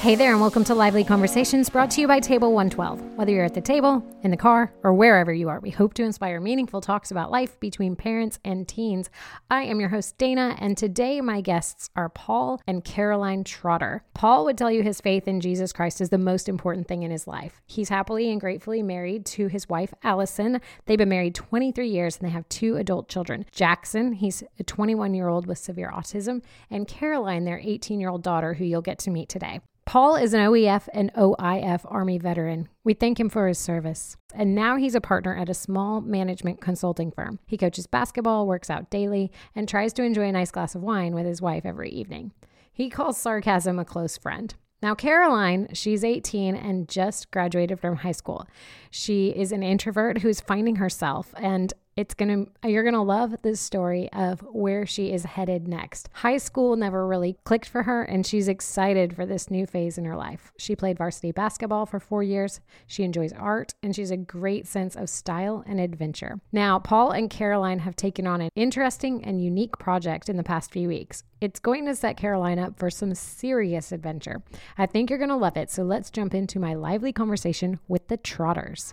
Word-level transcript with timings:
Hey 0.00 0.14
there, 0.14 0.32
and 0.32 0.40
welcome 0.40 0.64
to 0.64 0.74
Lively 0.74 1.04
Conversations 1.04 1.68
brought 1.68 1.90
to 1.90 2.00
you 2.00 2.08
by 2.08 2.20
Table 2.20 2.54
112. 2.54 3.18
Whether 3.18 3.32
you're 3.32 3.44
at 3.44 3.52
the 3.52 3.60
table, 3.60 4.02
in 4.22 4.30
the 4.30 4.36
car, 4.38 4.72
or 4.82 4.94
wherever 4.94 5.30
you 5.30 5.50
are, 5.50 5.60
we 5.60 5.68
hope 5.68 5.92
to 5.92 6.02
inspire 6.02 6.40
meaningful 6.40 6.80
talks 6.80 7.10
about 7.10 7.30
life 7.30 7.60
between 7.60 7.96
parents 7.96 8.38
and 8.42 8.66
teens. 8.66 9.10
I 9.50 9.64
am 9.64 9.78
your 9.78 9.90
host, 9.90 10.16
Dana, 10.16 10.56
and 10.58 10.74
today 10.74 11.20
my 11.20 11.42
guests 11.42 11.90
are 11.96 12.08
Paul 12.08 12.62
and 12.66 12.82
Caroline 12.82 13.44
Trotter. 13.44 14.02
Paul 14.14 14.46
would 14.46 14.56
tell 14.56 14.70
you 14.70 14.82
his 14.82 15.02
faith 15.02 15.28
in 15.28 15.38
Jesus 15.38 15.70
Christ 15.70 16.00
is 16.00 16.08
the 16.08 16.16
most 16.16 16.48
important 16.48 16.88
thing 16.88 17.02
in 17.02 17.10
his 17.10 17.26
life. 17.26 17.60
He's 17.66 17.90
happily 17.90 18.30
and 18.30 18.40
gratefully 18.40 18.82
married 18.82 19.26
to 19.26 19.48
his 19.48 19.68
wife, 19.68 19.92
Allison. 20.02 20.62
They've 20.86 20.96
been 20.96 21.10
married 21.10 21.34
23 21.34 21.86
years 21.86 22.16
and 22.16 22.26
they 22.26 22.32
have 22.32 22.48
two 22.48 22.76
adult 22.76 23.10
children 23.10 23.44
Jackson, 23.52 24.14
he's 24.14 24.42
a 24.58 24.64
21 24.64 25.12
year 25.12 25.28
old 25.28 25.46
with 25.46 25.58
severe 25.58 25.92
autism, 25.94 26.42
and 26.70 26.88
Caroline, 26.88 27.44
their 27.44 27.60
18 27.62 28.00
year 28.00 28.08
old 28.08 28.22
daughter, 28.22 28.54
who 28.54 28.64
you'll 28.64 28.80
get 28.80 28.98
to 29.00 29.10
meet 29.10 29.28
today. 29.28 29.60
Paul 29.90 30.14
is 30.14 30.34
an 30.34 30.40
OEF 30.40 30.88
and 30.94 31.12
OIF 31.14 31.80
Army 31.84 32.16
veteran. 32.16 32.68
We 32.84 32.94
thank 32.94 33.18
him 33.18 33.28
for 33.28 33.48
his 33.48 33.58
service. 33.58 34.16
And 34.32 34.54
now 34.54 34.76
he's 34.76 34.94
a 34.94 35.00
partner 35.00 35.36
at 35.36 35.48
a 35.48 35.52
small 35.52 36.00
management 36.00 36.60
consulting 36.60 37.10
firm. 37.10 37.40
He 37.44 37.56
coaches 37.56 37.88
basketball, 37.88 38.46
works 38.46 38.70
out 38.70 38.88
daily, 38.88 39.32
and 39.52 39.68
tries 39.68 39.92
to 39.94 40.04
enjoy 40.04 40.28
a 40.28 40.32
nice 40.32 40.52
glass 40.52 40.76
of 40.76 40.82
wine 40.82 41.12
with 41.12 41.26
his 41.26 41.42
wife 41.42 41.66
every 41.66 41.90
evening. 41.90 42.30
He 42.72 42.88
calls 42.88 43.18
sarcasm 43.18 43.80
a 43.80 43.84
close 43.84 44.16
friend. 44.16 44.54
Now, 44.80 44.94
Caroline, 44.94 45.70
she's 45.72 46.04
18 46.04 46.54
and 46.54 46.88
just 46.88 47.32
graduated 47.32 47.80
from 47.80 47.96
high 47.96 48.12
school. 48.12 48.46
She 48.92 49.30
is 49.30 49.50
an 49.50 49.64
introvert 49.64 50.18
who's 50.18 50.40
finding 50.40 50.76
herself, 50.76 51.34
and 51.36 51.74
it's 51.96 52.14
gonna 52.14 52.46
you're 52.64 52.84
gonna 52.84 53.02
love 53.02 53.42
this 53.42 53.60
story 53.60 54.10
of 54.12 54.40
where 54.40 54.86
she 54.86 55.12
is 55.12 55.24
headed 55.24 55.68
next. 55.68 56.08
High 56.12 56.38
school 56.38 56.76
never 56.76 57.06
really 57.06 57.36
clicked 57.44 57.68
for 57.68 57.82
her, 57.82 58.02
and 58.02 58.24
she's 58.24 58.48
excited 58.48 59.14
for 59.14 59.26
this 59.26 59.50
new 59.50 59.66
phase 59.66 59.98
in 59.98 60.04
her 60.04 60.16
life. 60.16 60.52
She 60.56 60.76
played 60.76 60.98
varsity 60.98 61.32
basketball 61.32 61.86
for 61.86 62.00
four 62.00 62.22
years. 62.22 62.60
She 62.86 63.02
enjoys 63.02 63.32
art, 63.32 63.74
and 63.82 63.94
she's 63.94 64.10
a 64.10 64.16
great 64.16 64.66
sense 64.66 64.96
of 64.96 65.08
style 65.08 65.64
and 65.66 65.80
adventure. 65.80 66.40
Now, 66.52 66.78
Paul 66.78 67.10
and 67.10 67.28
Caroline 67.28 67.80
have 67.80 67.96
taken 67.96 68.26
on 68.26 68.40
an 68.40 68.50
interesting 68.54 69.24
and 69.24 69.42
unique 69.42 69.78
project 69.78 70.28
in 70.28 70.36
the 70.36 70.42
past 70.42 70.70
few 70.70 70.88
weeks. 70.88 71.24
It's 71.40 71.60
going 71.60 71.86
to 71.86 71.94
set 71.94 72.16
Caroline 72.16 72.58
up 72.58 72.78
for 72.78 72.90
some 72.90 73.14
serious 73.14 73.92
adventure. 73.92 74.42
I 74.78 74.86
think 74.86 75.10
you're 75.10 75.18
gonna 75.18 75.36
love 75.36 75.56
it. 75.56 75.70
So 75.70 75.82
let's 75.82 76.10
jump 76.10 76.34
into 76.34 76.58
my 76.58 76.74
lively 76.74 77.12
conversation 77.12 77.80
with 77.88 78.08
the 78.08 78.16
Trotters. 78.16 78.92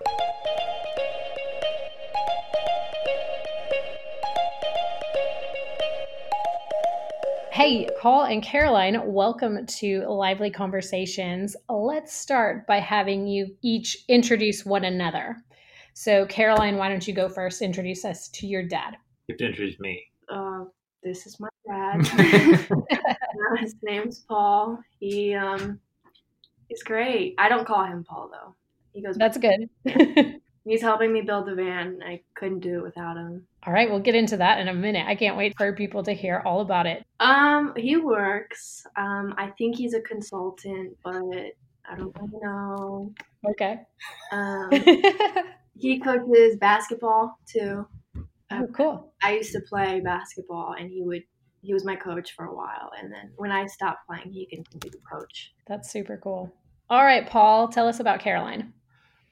Hey, 7.58 7.90
Paul 8.00 8.26
and 8.26 8.44
Caroline, 8.44 9.02
welcome 9.04 9.66
to 9.66 10.06
Lively 10.08 10.52
Conversations. 10.52 11.56
Let's 11.68 12.14
start 12.14 12.68
by 12.68 12.78
having 12.78 13.26
you 13.26 13.48
each 13.64 13.98
introduce 14.08 14.64
one 14.64 14.86
another. 14.86 15.38
So, 15.96 16.28
Caroline, 16.28 16.78
why 16.78 16.88
don't 16.88 17.08
you 17.08 17.16
go 17.16 17.28
first? 17.28 17.64
Introduce 17.64 18.06
us 18.06 18.28
to 18.36 18.46
your 18.46 18.62
dad. 18.62 18.98
You 19.28 19.34
have 19.34 19.40
to 19.40 19.46
introduce 19.48 19.80
me. 19.80 20.04
Uh, 20.30 20.66
this 21.02 21.26
is 21.26 21.40
my 21.40 21.50
dad. 21.68 22.06
His 23.60 23.74
name's 23.82 24.20
Paul. 24.20 24.78
He 25.00 25.34
um, 25.34 25.80
he's 26.70 26.84
great. 26.84 27.34
I 27.40 27.50
don't 27.50 27.66
call 27.66 27.86
him 27.86 28.04
Paul 28.08 28.30
though. 28.32 28.54
He 28.94 29.02
goes. 29.02 29.18
That's 29.18 29.40
good. 29.40 29.68
He's 30.68 30.82
helping 30.82 31.14
me 31.14 31.22
build 31.22 31.46
the 31.46 31.56
van. 31.56 32.00
I 32.06 32.22
couldn't 32.36 32.60
do 32.60 32.80
it 32.80 32.84
without 32.84 33.16
him. 33.16 33.48
All 33.66 33.72
right, 33.72 33.90
we'll 33.90 34.02
get 34.02 34.16
into 34.16 34.36
that 34.38 34.60
in 34.60 34.68
a 34.68 34.74
minute. 34.74 35.08
I 35.08 35.16
can't 35.16 35.38
wait 35.38 35.56
for 35.58 35.72
people 35.72 36.04
to 36.04 36.12
hear 36.12 36.42
all 36.46 36.60
about 36.60 36.86
it. 36.86 37.06
Um, 37.22 37.74
he 37.78 37.96
works. 37.96 38.86
Um, 38.98 39.34
I 39.38 39.48
think 39.58 39.78
he's 39.78 39.94
a 39.94 40.02
consultant, 40.02 40.98
but 41.06 41.16
I 41.16 41.96
don't 41.96 42.14
really 42.20 42.40
know. 42.42 43.14
Okay. 43.50 43.80
Um, 44.34 44.70
he 45.78 46.00
coaches 46.00 46.58
basketball 46.58 47.40
too. 47.50 47.88
oh, 48.52 48.68
cool. 48.76 49.14
I 49.24 49.36
used 49.36 49.54
to 49.54 49.62
play 49.62 50.02
basketball, 50.02 50.76
and 50.78 50.90
he 50.92 51.02
would. 51.02 51.24
He 51.62 51.74
was 51.74 51.86
my 51.86 51.96
coach 51.96 52.34
for 52.36 52.46
a 52.46 52.56
while, 52.56 52.92
and 53.02 53.12
then 53.12 53.32
when 53.38 53.52
I 53.52 53.68
stopped 53.68 54.06
playing, 54.06 54.32
he 54.32 54.46
continued 54.46 54.92
to 54.92 55.00
coach. 55.10 55.54
That's 55.66 55.90
super 55.92 56.20
cool. 56.22 56.54
All 56.90 57.04
right, 57.04 57.28
Paul, 57.28 57.68
tell 57.68 57.88
us 57.88 58.00
about 58.00 58.20
Caroline. 58.20 58.74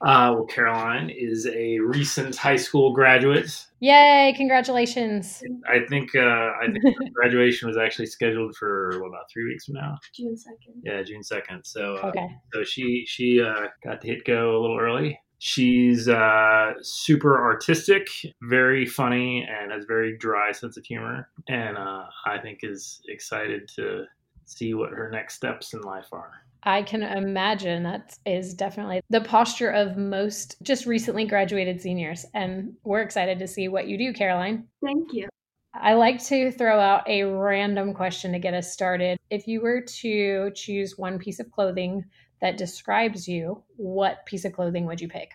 Uh, 0.02 0.32
well, 0.34 0.44
Caroline 0.46 1.08
is 1.10 1.46
a 1.46 1.78
recent 1.78 2.36
high 2.36 2.56
school 2.56 2.92
graduate. 2.92 3.64
Yay! 3.80 4.34
Congratulations. 4.36 5.42
I 5.66 5.80
think 5.88 6.14
uh, 6.14 6.20
I 6.60 6.66
think 6.70 7.12
graduation 7.14 7.66
was 7.66 7.78
actually 7.78 8.06
scheduled 8.06 8.54
for 8.56 9.00
what, 9.00 9.08
about 9.08 9.30
three 9.32 9.44
weeks 9.44 9.64
from 9.64 9.74
now. 9.76 9.96
June 10.14 10.36
second. 10.36 10.82
Yeah, 10.84 11.02
June 11.02 11.22
second. 11.22 11.64
So 11.64 11.96
uh, 12.02 12.08
Okay. 12.08 12.28
so 12.52 12.62
she 12.62 13.04
she 13.06 13.40
uh, 13.40 13.68
got 13.82 14.00
to 14.02 14.06
hit 14.06 14.24
go 14.24 14.58
a 14.58 14.60
little 14.60 14.78
early. 14.78 15.18
She's 15.38 16.08
uh, 16.08 16.72
super 16.80 17.42
artistic, 17.42 18.08
very 18.42 18.86
funny, 18.86 19.46
and 19.48 19.70
has 19.70 19.84
very 19.84 20.16
dry 20.16 20.50
sense 20.52 20.76
of 20.78 20.84
humor. 20.84 21.28
And 21.48 21.76
uh, 21.76 22.04
I 22.24 22.38
think 22.38 22.60
is 22.62 23.02
excited 23.08 23.68
to 23.76 24.04
see 24.46 24.72
what 24.74 24.90
her 24.90 25.10
next 25.10 25.34
steps 25.34 25.74
in 25.74 25.82
life 25.82 26.08
are. 26.12 26.32
I 26.66 26.82
can 26.82 27.04
imagine 27.04 27.84
that 27.84 28.18
is 28.26 28.52
definitely 28.52 29.00
the 29.08 29.20
posture 29.20 29.70
of 29.70 29.96
most 29.96 30.56
just 30.62 30.84
recently 30.84 31.24
graduated 31.24 31.80
seniors. 31.80 32.26
And 32.34 32.74
we're 32.82 33.02
excited 33.02 33.38
to 33.38 33.46
see 33.46 33.68
what 33.68 33.86
you 33.86 33.96
do, 33.96 34.12
Caroline. 34.12 34.66
Thank 34.84 35.12
you. 35.12 35.28
I 35.72 35.94
like 35.94 36.22
to 36.24 36.50
throw 36.50 36.80
out 36.80 37.08
a 37.08 37.22
random 37.22 37.94
question 37.94 38.32
to 38.32 38.40
get 38.40 38.52
us 38.52 38.72
started. 38.72 39.16
If 39.30 39.46
you 39.46 39.60
were 39.60 39.80
to 39.80 40.50
choose 40.56 40.98
one 40.98 41.20
piece 41.20 41.38
of 41.38 41.52
clothing 41.52 42.04
that 42.40 42.56
describes 42.56 43.28
you, 43.28 43.62
what 43.76 44.26
piece 44.26 44.44
of 44.44 44.52
clothing 44.52 44.86
would 44.86 45.00
you 45.00 45.08
pick? 45.08 45.30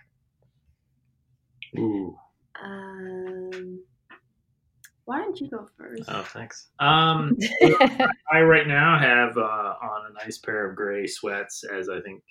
Ooh. 1.78 2.18
Um, 2.62 3.21
why 3.21 3.21
don't 5.32 5.42
you 5.42 5.50
go 5.50 5.68
first? 5.78 6.04
Oh, 6.10 6.24
thanks. 6.24 6.70
Um, 6.80 7.38
I 8.32 8.42
right 8.42 8.68
now 8.68 9.00
have 9.00 9.38
uh, 9.38 9.76
on 9.82 10.12
a 10.12 10.24
nice 10.24 10.38
pair 10.38 10.70
of 10.70 10.76
gray 10.76 11.08
sweats, 11.08 11.64
as 11.64 11.88
I 11.90 12.02
think 12.02 12.22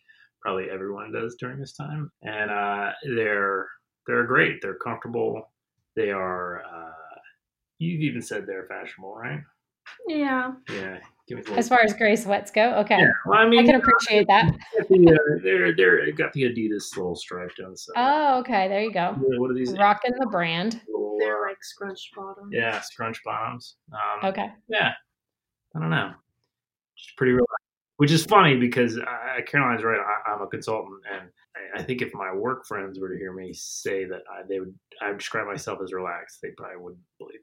probably 0.42 0.68
everyone 0.70 1.12
does 1.12 1.36
during 1.36 1.58
this 1.58 1.72
time, 1.72 2.10
and 2.22 2.50
uh, 2.50 2.90
they're 3.16 3.68
they're 4.06 4.24
great. 4.24 4.60
They're 4.60 4.74
comfortable. 4.74 5.50
They 5.96 6.10
are. 6.10 6.62
Uh, 6.62 7.18
you've 7.78 8.02
even 8.02 8.20
said 8.20 8.46
they're 8.46 8.66
fashionable, 8.66 9.14
right? 9.14 9.40
yeah. 10.06 10.52
Yeah. 10.68 10.98
Give 11.26 11.38
me 11.38 11.54
a 11.54 11.58
As 11.58 11.68
far 11.68 11.80
as 11.80 11.94
gray 11.94 12.16
sweats 12.16 12.50
go, 12.50 12.74
okay. 12.80 12.98
yeah. 12.98 13.12
Well, 13.24 13.38
I 13.38 13.48
mean, 13.48 13.60
I 13.60 13.62
mean, 13.62 13.72
can 13.72 13.80
appreciate 13.80 14.26
that. 14.26 14.50
got 14.76 14.88
the, 14.88 15.08
uh, 15.08 15.40
they're 15.42 15.74
they're 15.74 16.12
got 16.12 16.32
the 16.32 16.42
Adidas 16.42 16.96
little 16.96 17.16
stripe 17.16 17.52
down 17.56 17.70
the 17.70 17.78
side. 17.78 17.94
Oh, 17.96 18.40
okay. 18.40 18.68
There 18.68 18.82
you 18.82 18.92
go. 18.92 19.16
Yeah, 19.16 19.38
what 19.38 19.50
are 19.50 19.54
these? 19.54 19.72
Rocking 19.72 20.12
the 20.18 20.26
brand. 20.26 20.82
Little, 21.20 21.34
They're 21.36 21.48
like 21.48 21.62
scrunch 21.62 22.10
bottom. 22.16 22.50
yeah, 22.52 22.80
scrunch 22.80 23.20
bottoms. 23.24 23.76
Um, 23.92 24.30
Okay. 24.30 24.46
Yeah, 24.68 24.92
I 25.76 25.78
don't 25.80 25.90
know. 25.90 26.12
Just 26.96 27.16
pretty 27.16 27.32
relaxed. 27.32 27.54
Which 27.98 28.12
is 28.12 28.24
funny 28.24 28.56
because 28.56 28.96
uh, 28.98 29.42
Caroline's 29.46 29.84
right. 29.84 30.00
I, 30.00 30.32
I'm 30.32 30.40
a 30.40 30.46
consultant, 30.46 31.00
and 31.12 31.28
I, 31.76 31.80
I 31.80 31.82
think 31.82 32.00
if 32.00 32.14
my 32.14 32.32
work 32.34 32.64
friends 32.66 32.98
were 32.98 33.10
to 33.10 33.16
hear 33.18 33.34
me 33.34 33.52
say 33.52 34.06
that, 34.06 34.22
I, 34.32 34.42
they 34.48 34.58
would. 34.58 34.74
I 35.02 35.08
would 35.08 35.18
describe 35.18 35.46
myself 35.46 35.80
as 35.82 35.92
relaxed. 35.92 36.38
They 36.42 36.48
probably 36.56 36.78
wouldn't 36.78 37.02
believe 37.18 37.40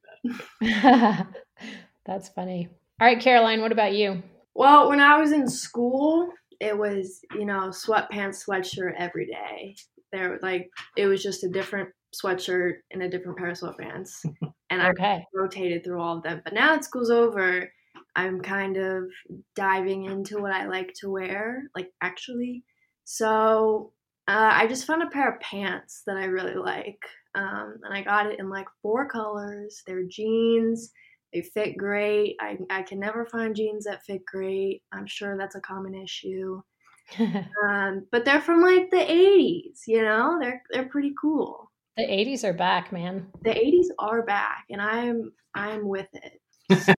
that. 0.62 1.28
That's 2.06 2.30
funny. 2.30 2.70
All 3.00 3.08
right, 3.08 3.20
Caroline, 3.20 3.62
what 3.62 3.72
about 3.72 3.94
you? 3.94 4.24
Well, 4.56 4.90
when 4.90 5.00
I 5.00 5.18
was 5.20 5.32
in 5.32 5.48
school, 5.48 6.28
it 6.60 6.76
was 6.76 7.20
you 7.36 7.46
know 7.46 7.70
sweatpants, 7.70 8.44
sweatshirt 8.48 8.94
every 8.98 9.28
day. 9.28 9.76
There, 10.12 10.40
like 10.42 10.70
it 10.96 11.06
was 11.06 11.22
just 11.22 11.44
a 11.44 11.50
different 11.50 11.90
sweatshirt 12.16 12.80
and 12.92 13.04
a 13.04 13.10
different 13.10 13.38
pair 13.38 13.50
of 13.50 13.58
sweatpants, 13.58 14.26
and 14.70 14.82
I 14.82 14.90
Okay. 14.90 15.26
rotated 15.34 15.84
through 15.84 16.02
all 16.02 16.18
of 16.18 16.24
them. 16.24 16.42
But 16.44 16.54
now 16.54 16.74
that 16.76 16.86
school's 16.86 17.10
over, 17.12 17.72
I'm 18.16 18.42
kind 18.42 18.78
of 18.78 19.12
diving 19.56 20.06
into 20.06 20.40
what 20.42 20.52
I 20.52 20.66
like 20.68 20.94
to 21.00 21.10
wear, 21.10 21.70
like 21.76 21.92
actually. 22.02 22.64
So 23.04 23.94
uh, 24.28 24.52
I 24.54 24.68
just 24.68 24.86
found 24.86 25.04
a 25.04 25.10
pair 25.10 25.32
of 25.34 25.40
pants 25.42 26.04
that 26.06 26.18
I 26.18 26.26
really 26.26 26.56
like, 26.56 27.00
um, 27.36 27.80
and 27.84 27.94
I 27.94 28.02
got 28.04 28.28
it 28.28 28.40
in 28.40 28.50
like 28.50 28.68
four 28.82 29.08
colors. 29.10 29.84
They're 29.86 30.04
jeans. 30.04 30.92
They 31.34 31.42
fit 31.42 31.78
great. 31.78 32.36
I, 32.40 32.58
I 32.70 32.84
can 32.84 33.00
never 33.00 33.26
find 33.26 33.56
jeans 33.56 33.86
that 33.86 34.04
fit 34.06 34.26
great. 34.26 34.84
I'm 34.92 35.06
sure 35.08 35.38
that's 35.38 35.56
a 35.56 35.62
common 35.62 35.94
issue. 35.94 36.62
Um, 37.64 38.08
but 38.12 38.26
they're 38.26 38.42
from 38.42 38.62
like 38.62 38.90
the 38.92 38.98
80s, 39.12 39.84
you 39.88 40.02
know? 40.04 40.38
They're 40.40 40.62
they're 40.72 40.90
pretty 40.90 41.14
cool. 41.20 41.67
The 41.98 42.04
80s 42.04 42.44
are 42.44 42.54
back, 42.54 42.92
man. 42.92 43.28
The 43.44 43.50
80s 43.50 43.88
are 44.00 44.24
back 44.24 44.66
and 44.70 44.82
I'm 44.82 45.32
I'm 45.56 45.88
with 45.88 46.08
it. 46.14 46.96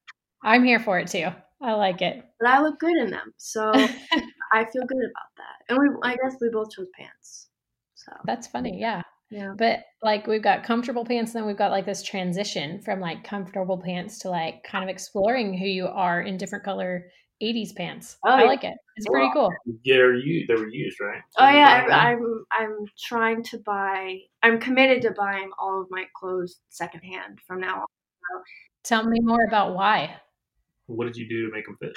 I'm 0.42 0.64
here 0.64 0.80
for 0.80 0.98
it 0.98 1.08
too. 1.08 1.28
I 1.60 1.74
like 1.74 2.02
it. 2.02 2.24
But 2.40 2.48
I 2.48 2.60
look 2.62 2.78
good 2.78 2.96
in 2.96 3.10
them. 3.10 3.34
So 3.36 3.70
I 3.74 4.64
feel 4.64 4.86
good 4.86 5.04
about 5.04 5.30
that. 5.36 5.68
And 5.68 5.78
we 5.78 5.88
I 6.02 6.16
guess 6.16 6.36
we 6.40 6.48
both 6.50 6.70
chose 6.70 6.86
pants. 6.98 7.48
So 7.94 8.12
That's 8.24 8.46
funny. 8.46 8.78
Yeah. 8.80 9.02
yeah. 9.30 9.52
But 9.56 9.80
like 10.02 10.26
we've 10.26 10.42
got 10.42 10.64
comfortable 10.64 11.04
pants, 11.04 11.34
and 11.34 11.42
then 11.42 11.46
we've 11.46 11.58
got 11.58 11.70
like 11.70 11.84
this 11.84 12.02
transition 12.02 12.80
from 12.80 13.00
like 13.00 13.24
comfortable 13.24 13.78
pants 13.78 14.18
to 14.20 14.30
like 14.30 14.62
kind 14.64 14.82
of 14.82 14.88
exploring 14.88 15.58
who 15.58 15.66
you 15.66 15.86
are 15.86 16.22
in 16.22 16.38
different 16.38 16.64
color 16.64 17.10
80s 17.40 17.72
pants. 17.72 18.18
Oh, 18.24 18.30
I 18.30 18.42
yeah. 18.42 18.46
like 18.46 18.64
it. 18.64 18.74
It's 18.96 19.06
pretty 19.06 19.30
cool. 19.32 19.50
They're 19.84 20.14
u- 20.14 20.46
they 20.46 20.54
were 20.54 20.68
used, 20.68 21.00
right? 21.00 21.22
Oh 21.38 21.48
yeah, 21.48 21.80
Something 21.80 21.90
like 21.90 22.00
I, 22.00 22.10
I'm 22.10 22.44
I'm 22.50 22.86
trying 22.98 23.42
to 23.44 23.58
buy. 23.58 24.18
I'm 24.42 24.58
committed 24.58 25.02
to 25.02 25.12
buying 25.12 25.50
all 25.58 25.80
of 25.80 25.88
my 25.90 26.04
clothes 26.16 26.60
secondhand 26.68 27.38
from 27.46 27.60
now 27.60 27.80
on. 27.80 27.86
Tell 28.82 29.04
me 29.04 29.20
more 29.20 29.44
about 29.46 29.74
why. 29.74 30.16
What 30.86 31.04
did 31.04 31.16
you 31.16 31.28
do 31.28 31.46
to 31.46 31.52
make 31.52 31.66
them 31.66 31.76
fit? 31.80 31.96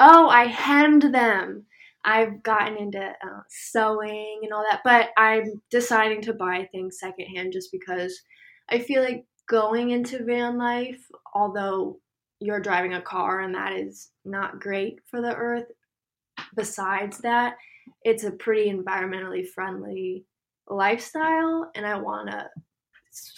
Oh, 0.00 0.28
I 0.28 0.46
hemmed 0.46 1.14
them. 1.14 1.66
I've 2.04 2.42
gotten 2.42 2.76
into 2.76 3.00
uh, 3.00 3.40
sewing 3.48 4.40
and 4.42 4.52
all 4.52 4.64
that, 4.70 4.82
but 4.84 5.10
I'm 5.16 5.62
deciding 5.70 6.20
to 6.22 6.34
buy 6.34 6.68
things 6.70 6.98
secondhand 6.98 7.52
just 7.54 7.72
because 7.72 8.20
I 8.68 8.78
feel 8.80 9.02
like 9.02 9.24
going 9.48 9.90
into 9.90 10.24
van 10.24 10.58
life, 10.58 11.02
although 11.34 12.00
you're 12.44 12.60
driving 12.60 12.94
a 12.94 13.02
car 13.02 13.40
and 13.40 13.54
that 13.54 13.72
is 13.72 14.10
not 14.24 14.60
great 14.60 15.00
for 15.10 15.20
the 15.20 15.34
earth, 15.34 15.66
besides 16.54 17.18
that, 17.18 17.56
it's 18.02 18.24
a 18.24 18.32
pretty 18.32 18.70
environmentally 18.70 19.46
friendly 19.46 20.24
lifestyle, 20.68 21.70
and 21.74 21.86
I 21.86 21.98
want 21.98 22.30
to 22.30 22.46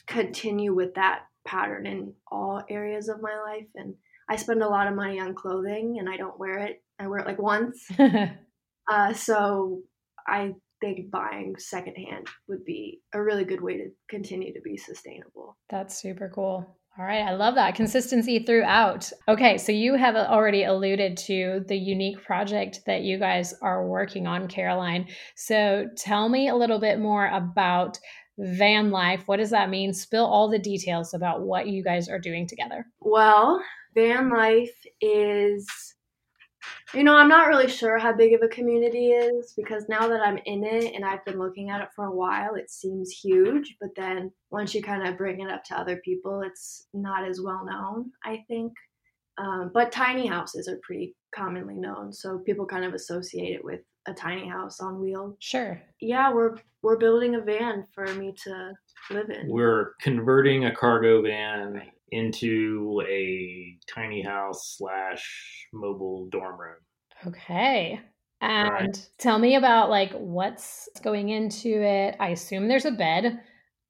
continue 0.06 0.75
with 0.75 0.94
that 0.94 1.23
pattern 1.47 1.87
in 1.87 2.12
all 2.31 2.62
areas 2.69 3.08
of 3.08 3.20
my 3.20 3.37
life. 3.47 3.67
And 3.75 3.94
I 4.29 4.37
spend 4.37 4.62
a 4.62 4.69
lot 4.69 4.88
of 4.88 4.94
money 4.94 5.20
on 5.20 5.35
clothing, 5.35 5.97
and 5.99 6.09
I 6.09 6.17
don't 6.17 6.38
wear 6.38 6.59
it. 6.59 6.82
I 6.99 7.06
wear 7.06 7.20
it 7.20 7.26
like 7.26 7.41
once. 7.41 7.88
Uh, 8.88 9.12
so 9.12 9.81
I 10.29 10.52
think 10.81 11.11
buying 11.11 11.56
secondhand 11.59 12.29
would 12.49 12.64
be 12.64 13.00
a 13.14 13.23
really 13.23 13.44
good 13.44 13.61
way 13.61 13.76
to 13.79 13.88
continue 14.09 14.52
to 14.52 14.61
be 14.61 14.76
sustainable. 14.76 15.56
That's 15.70 16.00
super 16.00 16.31
cool. 16.32 16.79
All 16.98 17.04
right, 17.04 17.26
I 17.26 17.34
love 17.34 17.56
that 17.56 17.75
consistency 17.75 18.38
throughout. 18.38 19.12
Okay, 19.28 19.58
so 19.58 19.70
you 19.70 19.96
have 19.96 20.16
already 20.16 20.64
alluded 20.64 21.19
to 21.19 21.62
the 21.69 21.76
unique 21.76 22.25
project 22.25 22.81
that 22.87 23.02
you 23.02 23.19
guys 23.19 23.52
are 23.60 23.87
working 23.87 24.26
on, 24.26 24.48
Caroline. 24.48 25.06
So 25.34 25.88
tell 25.98 26.31
me 26.31 26.48
a 26.48 26.56
little 26.56 26.81
bit 26.81 26.98
more 26.98 27.26
about 27.26 27.98
van 28.38 28.90
life. 28.90 29.25
What 29.26 29.37
does 29.37 29.50
that 29.50 29.69
mean? 29.69 29.93
Spill 29.93 30.25
all 30.25 30.50
the 30.50 30.58
details 30.58 31.12
about 31.12 31.43
what 31.43 31.69
you 31.69 31.84
guys 31.84 32.08
are 32.08 32.19
doing 32.19 32.46
together. 32.46 32.87
Well, 33.00 33.62
van 33.94 34.31
life 34.31 34.75
is, 35.02 35.66
you 36.94 37.04
know, 37.04 37.16
I'm 37.16 37.28
not 37.28 37.48
really 37.48 37.68
sure 37.68 37.98
how 37.98 38.12
big 38.12 38.32
of 38.32 38.42
a 38.42 38.48
community 38.48 39.10
is 39.10 39.52
because 39.56 39.88
now 39.88 40.08
that 40.08 40.20
I'm 40.20 40.38
in 40.46 40.64
it 40.64 40.94
and 40.94 41.04
I've 41.04 41.24
been 41.24 41.38
looking 41.38 41.70
at 41.70 41.80
it 41.80 41.88
for 41.94 42.06
a 42.06 42.14
while, 42.14 42.54
it 42.54 42.70
seems 42.70 43.10
huge. 43.10 43.76
But 43.80 43.90
then 43.96 44.30
once 44.50 44.74
you 44.74 44.82
kind 44.82 45.06
of 45.06 45.18
bring 45.18 45.40
it 45.40 45.50
up 45.50 45.64
to 45.64 45.78
other 45.78 46.00
people, 46.04 46.42
it's 46.42 46.86
not 46.94 47.28
as 47.28 47.40
well 47.40 47.64
known, 47.64 48.10
I 48.24 48.44
think. 48.48 48.72
Um, 49.38 49.70
but 49.74 49.92
tiny 49.92 50.26
houses 50.26 50.66
are 50.66 50.78
pretty 50.82 51.14
commonly 51.34 51.74
known, 51.74 52.12
so 52.12 52.38
people 52.38 52.64
kind 52.64 52.84
of 52.84 52.94
associate 52.94 53.54
it 53.54 53.64
with 53.64 53.80
a 54.06 54.14
tiny 54.14 54.48
house 54.48 54.80
on 54.80 55.00
wheels. 55.00 55.36
Sure. 55.40 55.80
Yeah, 56.00 56.32
we're 56.32 56.56
we're 56.82 56.96
building 56.96 57.34
a 57.34 57.40
van 57.40 57.86
for 57.94 58.06
me 58.14 58.34
to 58.44 58.72
live 59.10 59.28
in. 59.30 59.48
We're 59.48 59.92
converting 60.00 60.64
a 60.64 60.74
cargo 60.74 61.20
van 61.20 61.82
into 62.11 63.03
a 63.08 63.79
tiny 63.93 64.23
house 64.23 64.76
slash 64.79 65.67
mobile 65.73 66.29
dorm 66.31 66.61
room. 66.61 66.76
Okay. 67.26 68.00
And 68.41 68.70
Right. 68.70 69.11
tell 69.19 69.38
me 69.38 69.56
about 69.56 69.91
like 69.91 70.12
what's 70.12 70.88
going 71.03 71.31
into 71.31 71.82
it. 71.82 72.17
I 72.20 72.29
assume 72.29 72.69
there's 72.69 72.85
a 72.85 72.91
bed. 72.91 73.43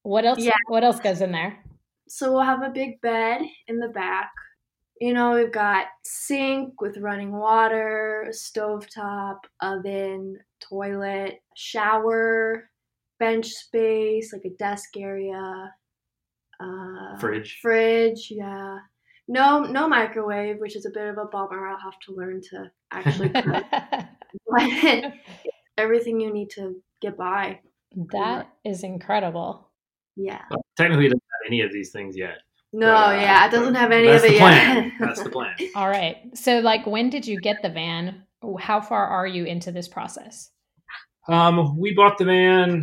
What 0.03 0.25
else 0.25 0.45
Yeah. 0.45 0.53
what 0.69 0.85
else 0.85 1.01
goes 1.01 1.21
in 1.21 1.33
there? 1.33 1.63
So 2.09 2.33
we'll 2.33 2.43
have 2.43 2.63
a 2.63 2.71
big 2.71 3.01
bed 3.01 3.43
in 3.67 3.79
the 3.81 3.89
back. 3.89 4.31
You 5.01 5.12
know, 5.12 5.35
we've 5.35 5.53
got 5.53 5.89
sink 6.05 6.81
with 6.81 6.97
running 6.99 7.33
water, 7.33 8.23
a 8.23 8.31
stovetop, 8.31 9.41
oven, 9.61 10.39
toilet, 10.61 11.41
shower, 11.57 12.71
bench 13.19 13.49
space, 13.49 14.33
like 14.33 14.45
a 14.45 14.57
desk 14.57 14.97
area, 14.97 15.75
uh, 16.61 17.19
Fridge. 17.19 17.58
fridge, 17.62 18.29
yeah. 18.31 18.79
No, 19.29 19.61
no 19.64 19.88
microwave, 19.88 20.58
which 20.58 20.76
is 20.76 20.87
a 20.87 20.91
bit 20.91 21.08
of 21.08 21.19
a 21.19 21.25
bummer. 21.26 21.67
I'll 21.67 21.79
have 21.81 21.99
to 22.06 22.14
learn 22.14 22.41
to 22.50 22.70
actually 22.93 23.29
cook. 23.31 23.64
but 23.70 24.62
everything 25.79 26.20
you 26.20 26.32
need 26.32 26.50
to 26.50 26.81
get 27.03 27.17
by. 27.17 27.61
that 28.12 28.49
is 28.64 28.85
incredible. 28.85 29.69
Yeah. 30.17 30.43
Well, 30.50 30.64
technically, 30.76 31.06
it 31.06 31.08
doesn't 31.11 31.23
have 31.23 31.47
any 31.49 31.61
of 31.62 31.73
these 31.73 31.91
things 31.91 32.17
yet. 32.17 32.38
No, 32.73 32.87
But, 32.87 33.19
uh, 33.19 33.20
yeah, 33.20 33.47
it 33.47 33.50
doesn't 33.50 33.75
have 33.75 33.91
any 33.93 34.09
of 34.09 34.25
it 34.25 34.32
yet. 34.32 34.38
plan. 34.38 34.93
That's 35.00 35.23
the 35.23 35.31
plan. 35.31 35.55
All 35.76 35.88
right. 35.88 36.17
So 36.35 36.61
like 36.61 36.87
when 36.87 37.11
did 37.11 37.26
you 37.26 37.41
get 37.41 37.62
the 37.62 37.69
van? 37.70 38.23
How 38.61 38.81
far 38.81 39.06
are 39.06 39.26
you 39.26 39.44
into 39.44 39.73
this 39.73 39.88
process? 39.88 40.50
Um, 41.29 41.76
we 41.79 41.94
bought 41.94 42.19
the 42.19 42.25
van 42.25 42.82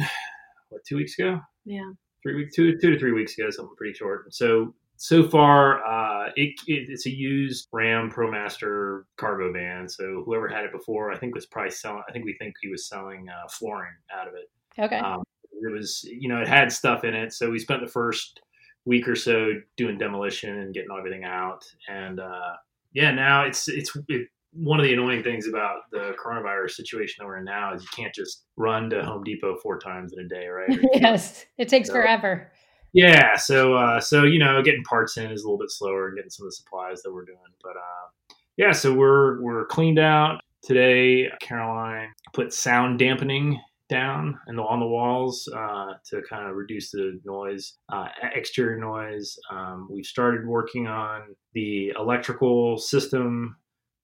what 0.70 0.82
two 0.88 0.98
weeks 0.98 1.18
ago, 1.18 1.40
yeah. 1.66 1.90
Three 2.24 2.36
weeks, 2.36 2.56
two 2.56 2.78
two 2.80 2.92
to 2.92 3.00
three 3.00 3.12
weeks 3.12 3.38
ago, 3.38 3.50
something 3.52 3.76
pretty 3.78 3.94
short. 3.94 4.34
So 4.34 4.74
so 4.98 5.28
far, 5.28 5.84
uh, 5.86 6.30
it, 6.36 6.54
it 6.68 6.88
it's 6.90 7.06
a 7.06 7.12
used 7.12 7.68
Ram 7.72 8.10
ProMaster 8.10 9.04
cargo 9.18 9.52
van. 9.52 9.90
So 9.90 10.24
whoever 10.26 10.48
had 10.48 10.66
it 10.66 10.72
before, 10.72 11.12
I 11.12 11.18
think 11.18 11.36
was 11.36 11.46
probably 11.46 11.72
selling. 11.72 12.04
I 12.08 12.12
think 12.12 12.26
we 12.26 12.36
think 12.40 12.56
he 12.62 12.70
was 12.70 12.88
selling 12.88 13.28
uh, 13.30 13.48
flooring 13.50 13.94
out 14.18 14.28
of 14.28 14.34
it. 14.36 14.50
Okay. 14.80 14.98
Um, 14.98 15.24
it 15.52 15.72
was, 15.72 16.04
you 16.04 16.30
know, 16.30 16.42
it 16.42 16.48
had 16.48 16.72
stuff 16.72 17.04
in 17.04 17.14
it. 17.14 17.34
So 17.34 17.50
we 17.50 17.60
spent 17.60 17.82
the 17.82 17.92
first 17.92 18.42
week 18.86 19.08
or 19.08 19.16
so 19.16 19.52
doing 19.78 19.98
demolition 19.98 20.58
and 20.58 20.74
getting 20.74 20.90
everything 20.98 21.24
out. 21.24 21.64
And 21.88 22.20
uh, 22.20 22.54
yeah, 22.94 23.12
now 23.12 23.46
it's 23.46 23.68
it's 23.68 23.96
it, 24.08 24.28
one 24.56 24.80
of 24.80 24.86
the 24.86 24.94
annoying 24.94 25.24
things 25.24 25.48
about 25.48 25.82
the 25.92 26.14
coronavirus 26.24 26.72
situation 26.72 27.16
that 27.20 27.26
we're 27.26 27.38
in 27.38 27.46
now 27.46 27.74
is 27.74 27.82
you 27.82 27.88
can't 27.96 28.14
just 28.14 28.46
run 28.58 28.90
to 28.92 29.04
Home 29.04 29.24
Depot 29.24 29.58
four 29.62 29.80
times 29.80 30.14
in 30.14 30.24
a 30.24 30.28
day, 30.28 30.48
right? 30.48 30.70
yes. 30.94 31.46
It 31.58 31.70
takes 31.70 31.88
So- 31.90 31.94
forever. 31.96 32.52
Yeah, 32.96 33.36
so 33.38 33.74
uh, 33.74 34.00
so 34.00 34.24
you 34.24 34.38
know, 34.38 34.62
getting 34.62 34.84
parts 34.84 35.18
in 35.18 35.32
is 35.32 35.42
a 35.42 35.48
little 35.48 35.58
bit 35.58 35.72
slower, 35.72 36.10
and 36.10 36.16
getting 36.16 36.30
some 36.30 36.46
of 36.46 36.52
the 36.52 36.56
supplies 36.56 37.02
that 37.02 37.12
we're 37.12 37.26
doing. 37.26 37.40
But 37.64 37.72
uh, 37.76 38.36
yeah, 38.56 38.72
so 38.72 38.94
we're 38.94 39.42
we're 39.42 39.66
cleaned 39.66 39.98
out 39.98 40.42
today. 40.62 41.28
Caroline 41.42 42.10
put 42.34 42.54
sound 42.54 43.00
dampening 43.00 43.60
down 43.90 44.40
and 44.46 44.60
on 44.60 44.80
the 44.80 44.86
walls 44.86 45.50
uh, 45.56 45.94
to 46.12 46.22
kind 46.30 46.48
of 46.48 46.56
reduce 46.56 46.92
the 46.92 47.20
noise, 47.26 47.78
uh, 47.92 48.10
exterior 48.36 48.78
noise. 48.80 49.38
Um, 49.52 49.88
we've 49.92 50.06
started 50.06 50.46
working 50.48 50.86
on 50.88 51.36
the 51.56 51.94
electrical 51.98 52.78
system 52.78 53.56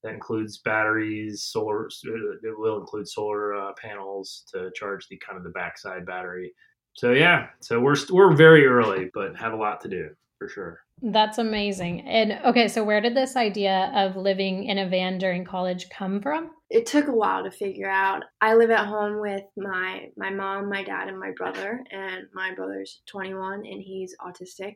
that 0.04 0.14
includes 0.14 0.60
batteries, 0.60 1.44
solar. 1.44 1.88
It 1.88 2.58
will 2.58 2.80
include 2.80 3.08
solar 3.08 3.54
uh, 3.54 3.74
panels 3.74 4.44
to 4.54 4.72
charge 4.76 5.08
the 5.08 5.18
kind 5.18 5.38
of 5.38 5.44
the 5.44 5.50
backside 5.50 6.06
battery. 6.06 6.54
So 6.94 7.12
yeah, 7.12 7.48
so 7.62 7.80
we're 7.80 7.96
we're 8.10 8.36
very 8.36 8.66
early, 8.66 9.10
but 9.14 9.36
have 9.38 9.54
a 9.54 9.58
lot 9.58 9.82
to 9.82 9.90
do 9.90 10.10
for 10.38 10.50
sure. 10.50 10.80
That's 11.02 11.38
amazing. 11.38 12.02
And 12.08 12.40
okay, 12.46 12.68
so 12.68 12.84
where 12.84 13.00
did 13.00 13.16
this 13.16 13.36
idea 13.36 13.92
of 13.96 14.18
living 14.18 14.66
in 14.66 14.80
a 14.80 14.90
van 14.90 15.18
during 15.18 15.46
college 15.46 15.88
come 15.90 16.22
from? 16.22 16.52
It 16.70 16.86
took 16.86 17.08
a 17.08 17.14
while 17.14 17.44
to 17.44 17.52
figure 17.52 17.90
out. 17.90 18.24
I 18.42 18.56
live 18.56 18.70
at 18.70 18.86
home 18.86 19.20
with 19.22 19.44
my 19.56 20.08
my 20.18 20.30
mom, 20.30 20.70
my 20.70 20.84
dad, 20.84 21.08
and 21.08 21.20
my 21.20 21.32
brother. 21.38 21.84
And 21.92 22.24
my 22.34 22.54
brother's 22.54 23.02
21 23.08 23.66
and 23.66 23.82
he's 23.82 24.16
autistic. 24.22 24.76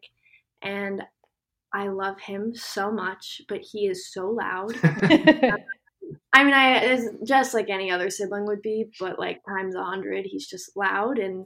And 0.61 1.01
I 1.73 1.87
love 1.87 2.19
him 2.19 2.53
so 2.55 2.91
much, 2.91 3.41
but 3.47 3.61
he 3.61 3.87
is 3.87 4.11
so 4.13 4.29
loud. 4.29 4.75
I 6.33 6.43
mean, 6.43 6.53
I 6.53 6.77
it's 6.77 7.07
just 7.25 7.53
like 7.53 7.69
any 7.69 7.91
other 7.91 8.09
sibling 8.09 8.45
would 8.45 8.61
be, 8.61 8.85
but 8.99 9.19
like 9.19 9.41
times 9.47 9.75
a 9.75 9.83
hundred. 9.83 10.25
He's 10.25 10.47
just 10.47 10.75
loud, 10.77 11.17
and 11.17 11.45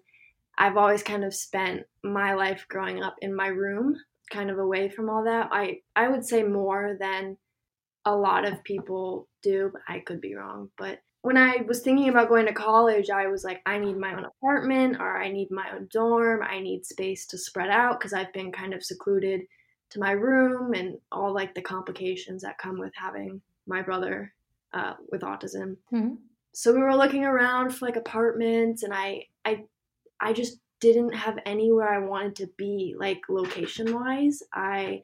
I've 0.57 0.77
always 0.77 1.03
kind 1.03 1.23
of 1.23 1.33
spent 1.33 1.83
my 2.03 2.33
life 2.33 2.65
growing 2.69 3.01
up 3.01 3.15
in 3.21 3.35
my 3.35 3.47
room, 3.47 3.95
kind 4.29 4.49
of 4.49 4.59
away 4.59 4.89
from 4.89 5.09
all 5.09 5.23
that. 5.23 5.49
I 5.51 5.79
I 5.95 6.09
would 6.09 6.25
say 6.25 6.43
more 6.43 6.97
than 6.99 7.37
a 8.05 8.15
lot 8.15 8.45
of 8.45 8.63
people 8.63 9.27
do, 9.43 9.69
but 9.71 9.81
I 9.87 9.99
could 9.99 10.21
be 10.21 10.35
wrong. 10.35 10.69
But 10.77 10.99
when 11.21 11.37
I 11.37 11.57
was 11.67 11.81
thinking 11.81 12.09
about 12.09 12.29
going 12.29 12.45
to 12.45 12.53
college, 12.53 13.09
I 13.09 13.27
was 13.27 13.43
like, 13.43 13.61
I 13.65 13.79
need 13.79 13.97
my 13.97 14.13
own 14.13 14.25
apartment, 14.25 14.97
or 14.99 15.21
I 15.21 15.29
need 15.31 15.51
my 15.51 15.69
own 15.73 15.87
dorm. 15.91 16.41
I 16.43 16.59
need 16.59 16.85
space 16.85 17.27
to 17.27 17.37
spread 17.37 17.69
out 17.69 17.99
because 17.99 18.13
I've 18.13 18.31
been 18.33 18.51
kind 18.51 18.73
of 18.73 18.83
secluded 18.83 19.41
to 19.91 19.99
my 19.99 20.11
room 20.11 20.73
and 20.73 20.97
all 21.11 21.33
like 21.33 21.53
the 21.55 21.61
complications 21.61 22.41
that 22.41 22.57
come 22.57 22.77
with 22.77 22.93
having 22.95 23.41
my 23.65 23.81
brother 23.81 24.33
uh, 24.73 24.93
with 25.11 25.21
autism. 25.21 25.77
Mhm. 25.93 26.17
So 26.53 26.73
we 26.73 26.79
were 26.79 26.95
looking 26.95 27.23
around 27.23 27.75
for 27.75 27.85
like 27.85 27.95
apartments, 27.95 28.83
and 28.83 28.93
I, 28.93 29.25
I, 29.45 29.65
I 30.19 30.33
just 30.33 30.59
didn't 30.79 31.13
have 31.13 31.37
anywhere 31.45 31.89
I 31.89 31.99
wanted 31.99 32.35
to 32.37 32.49
be, 32.57 32.95
like 32.97 33.21
location 33.29 33.93
wise. 33.93 34.41
I 34.53 35.01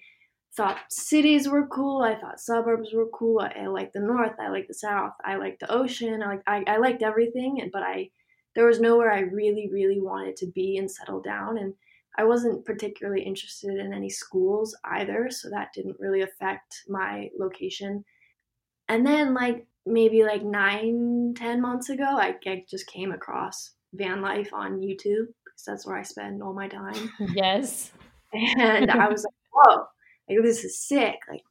thought 0.55 0.77
cities 0.89 1.47
were 1.47 1.67
cool. 1.67 2.01
I 2.01 2.15
thought 2.15 2.39
suburbs 2.39 2.93
were 2.93 3.07
cool. 3.09 3.39
I, 3.39 3.63
I 3.63 3.67
liked 3.67 3.93
the 3.93 3.99
north. 3.99 4.33
I 4.39 4.49
liked 4.49 4.67
the 4.67 4.73
south. 4.73 5.13
I 5.23 5.35
liked 5.35 5.59
the 5.59 5.71
ocean. 5.71 6.21
I, 6.23 6.27
like, 6.27 6.43
I, 6.47 6.63
I 6.67 6.77
liked 6.77 7.03
everything, 7.03 7.59
and 7.61 7.71
but 7.71 7.83
I, 7.83 8.09
there 8.55 8.67
was 8.67 8.79
nowhere 8.79 9.11
I 9.11 9.19
really, 9.21 9.69
really 9.71 9.99
wanted 9.99 10.35
to 10.37 10.47
be 10.47 10.77
and 10.77 10.89
settle 10.89 11.21
down, 11.21 11.57
and 11.57 11.73
I 12.17 12.23
wasn't 12.25 12.65
particularly 12.65 13.23
interested 13.23 13.77
in 13.77 13.93
any 13.93 14.09
schools 14.09 14.75
either, 14.83 15.29
so 15.31 15.49
that 15.49 15.73
didn't 15.73 15.99
really 15.99 16.21
affect 16.21 16.83
my 16.87 17.29
location 17.37 18.05
And 18.89 19.05
then 19.05 19.33
like 19.33 19.65
maybe 19.85 20.23
like 20.23 20.43
nine, 20.43 21.33
ten 21.35 21.61
months 21.61 21.89
ago, 21.89 22.05
I, 22.05 22.35
I 22.45 22.65
just 22.69 22.87
came 22.87 23.11
across 23.11 23.71
van 23.93 24.21
life 24.21 24.49
on 24.53 24.79
YouTube 24.79 25.27
because 25.43 25.63
that's 25.65 25.85
where 25.85 25.97
I 25.97 26.03
spend 26.03 26.41
all 26.43 26.53
my 26.53 26.67
time. 26.67 27.11
Yes. 27.33 27.91
And 28.33 28.91
I 28.91 29.07
was 29.09 29.23
like, 29.25 29.33
whoa, 29.51 29.85
like 30.29 30.43
this 30.43 30.63
is 30.63 30.79
sick. 30.79 31.19
Like 31.29 31.43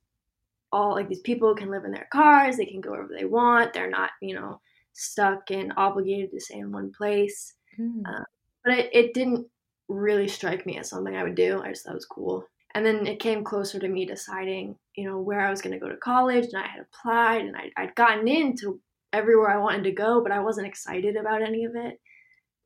all 0.72 0.94
like 0.94 1.08
these 1.08 1.20
people 1.20 1.54
can 1.54 1.70
live 1.70 1.84
in 1.84 1.92
their 1.92 2.08
cars, 2.12 2.56
they 2.56 2.66
can 2.66 2.80
go 2.80 2.90
wherever 2.92 3.14
they 3.16 3.24
want. 3.24 3.72
They're 3.72 3.90
not, 3.90 4.10
you 4.20 4.34
know, 4.34 4.60
stuck 4.92 5.50
and 5.50 5.72
obligated 5.76 6.30
to 6.32 6.40
stay 6.40 6.58
in 6.58 6.72
one 6.72 6.92
place. 6.92 7.54
Mm. 7.78 8.02
Uh, 8.06 8.24
but 8.64 8.78
it, 8.78 8.90
it 8.92 9.14
didn't 9.14 9.46
really 9.92 10.28
strike 10.28 10.66
me 10.66 10.78
as 10.78 10.88
something 10.88 11.14
I 11.14 11.22
would 11.22 11.34
do. 11.34 11.60
I 11.62 11.70
just 11.70 11.84
thought 11.84 11.92
it 11.92 11.94
was 11.94 12.06
cool. 12.06 12.44
And 12.74 12.86
then 12.86 13.06
it 13.06 13.20
came 13.20 13.44
closer 13.44 13.78
to 13.78 13.88
me 13.88 14.06
deciding, 14.06 14.76
you 14.96 15.08
know, 15.08 15.20
where 15.20 15.40
I 15.40 15.50
was 15.50 15.60
going 15.60 15.74
to 15.74 15.78
go 15.78 15.88
to 15.88 15.96
college, 15.96 16.46
and 16.46 16.62
I 16.62 16.66
had 16.66 16.80
applied, 16.80 17.42
and 17.42 17.56
I, 17.56 17.70
I'd 17.76 17.94
gotten 17.94 18.26
into 18.26 18.80
everywhere 19.12 19.50
I 19.50 19.58
wanted 19.58 19.84
to 19.84 19.92
go, 19.92 20.22
but 20.22 20.32
I 20.32 20.40
wasn't 20.40 20.66
excited 20.66 21.16
about 21.16 21.42
any 21.42 21.64
of 21.64 21.76
it. 21.76 22.00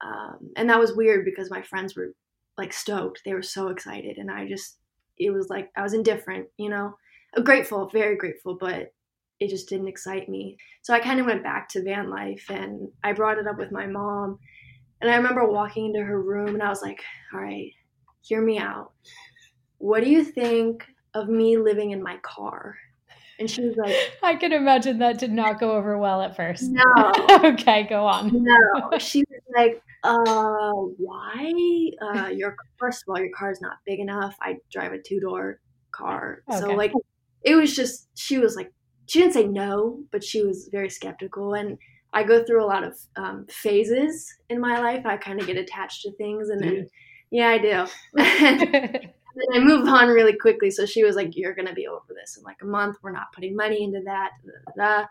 Um, 0.00 0.52
and 0.56 0.70
that 0.70 0.78
was 0.78 0.94
weird 0.94 1.24
because 1.24 1.50
my 1.50 1.62
friends 1.62 1.96
were 1.96 2.12
like 2.56 2.72
stoked; 2.72 3.22
they 3.24 3.34
were 3.34 3.42
so 3.42 3.68
excited, 3.68 4.18
and 4.18 4.30
I 4.30 4.46
just, 4.46 4.78
it 5.18 5.30
was 5.30 5.48
like 5.48 5.70
I 5.76 5.82
was 5.82 5.94
indifferent, 5.94 6.46
you 6.56 6.70
know, 6.70 6.94
grateful, 7.42 7.88
very 7.92 8.16
grateful, 8.16 8.56
but 8.60 8.92
it 9.40 9.50
just 9.50 9.68
didn't 9.68 9.88
excite 9.88 10.28
me. 10.28 10.56
So 10.82 10.94
I 10.94 11.00
kind 11.00 11.20
of 11.20 11.26
went 11.26 11.42
back 11.42 11.68
to 11.70 11.82
van 11.82 12.10
life, 12.10 12.46
and 12.48 12.88
I 13.02 13.12
brought 13.12 13.38
it 13.38 13.46
up 13.46 13.58
with 13.58 13.72
my 13.72 13.86
mom. 13.86 14.38
And 15.00 15.10
I 15.10 15.16
remember 15.16 15.46
walking 15.46 15.86
into 15.86 16.02
her 16.02 16.20
room, 16.20 16.48
and 16.48 16.62
I 16.62 16.68
was 16.68 16.82
like, 16.82 17.02
"All 17.32 17.40
right, 17.40 17.72
hear 18.22 18.40
me 18.40 18.58
out." 18.58 18.92
what 19.78 20.02
do 20.02 20.10
you 20.10 20.24
think 20.24 20.86
of 21.14 21.28
me 21.28 21.56
living 21.56 21.90
in 21.90 22.02
my 22.02 22.16
car? 22.22 22.76
And 23.38 23.50
she 23.50 23.62
was 23.62 23.76
like, 23.76 23.94
I 24.22 24.36
can 24.36 24.52
imagine 24.52 24.98
that 25.00 25.18
did 25.18 25.32
not 25.32 25.60
go 25.60 25.72
over 25.72 25.98
well 25.98 26.22
at 26.22 26.36
first. 26.36 26.70
No. 26.70 27.12
okay, 27.44 27.86
go 27.88 28.06
on. 28.06 28.30
No. 28.32 28.98
She 28.98 29.24
was 29.30 29.40
like, 29.54 29.82
uh, 30.02 30.72
why? 30.96 31.52
Uh, 32.00 32.28
your 32.28 32.56
first 32.78 33.02
of 33.02 33.12
all, 33.12 33.20
your 33.20 33.34
car 33.36 33.50
is 33.50 33.60
not 33.60 33.76
big 33.84 34.00
enough. 34.00 34.34
I 34.40 34.56
drive 34.72 34.92
a 34.92 35.02
two 35.02 35.20
door 35.20 35.60
car. 35.90 36.42
So 36.58 36.68
like 36.70 36.92
it 37.42 37.54
was 37.56 37.74
just 37.74 38.08
she 38.14 38.38
was 38.38 38.56
like 38.56 38.72
she 39.06 39.20
didn't 39.20 39.34
say 39.34 39.46
no, 39.46 40.00
but 40.12 40.24
she 40.24 40.42
was 40.42 40.68
very 40.72 40.88
skeptical 40.88 41.54
and 41.54 41.76
I 42.12 42.22
go 42.22 42.44
through 42.44 42.64
a 42.64 42.66
lot 42.66 42.84
of 42.84 42.98
um, 43.16 43.46
phases 43.50 44.34
in 44.48 44.60
my 44.60 44.78
life. 44.80 45.04
I 45.04 45.16
kind 45.16 45.40
of 45.40 45.46
get 45.46 45.56
attached 45.56 46.02
to 46.02 46.12
things 46.12 46.48
and 46.48 46.62
then 46.62 46.88
yeah, 47.30 47.48
I 47.48 47.58
do. 47.58 47.86
and 48.16 48.72
then 48.72 49.54
I 49.54 49.58
move 49.58 49.88
on 49.88 50.08
really 50.08 50.36
quickly. 50.36 50.70
So 50.70 50.86
she 50.86 51.04
was 51.04 51.16
like, 51.16 51.36
"You're 51.36 51.54
gonna 51.54 51.74
be 51.74 51.86
over 51.86 52.14
this 52.14 52.36
in 52.36 52.44
like 52.44 52.58
a 52.62 52.66
month. 52.66 52.96
We're 53.02 53.12
not 53.12 53.32
putting 53.34 53.56
money 53.56 53.84
into 53.84 54.00
that." 54.04 54.30
Da, 54.44 54.52
da, 54.52 54.86
da, 54.86 55.00
da. 55.00 55.06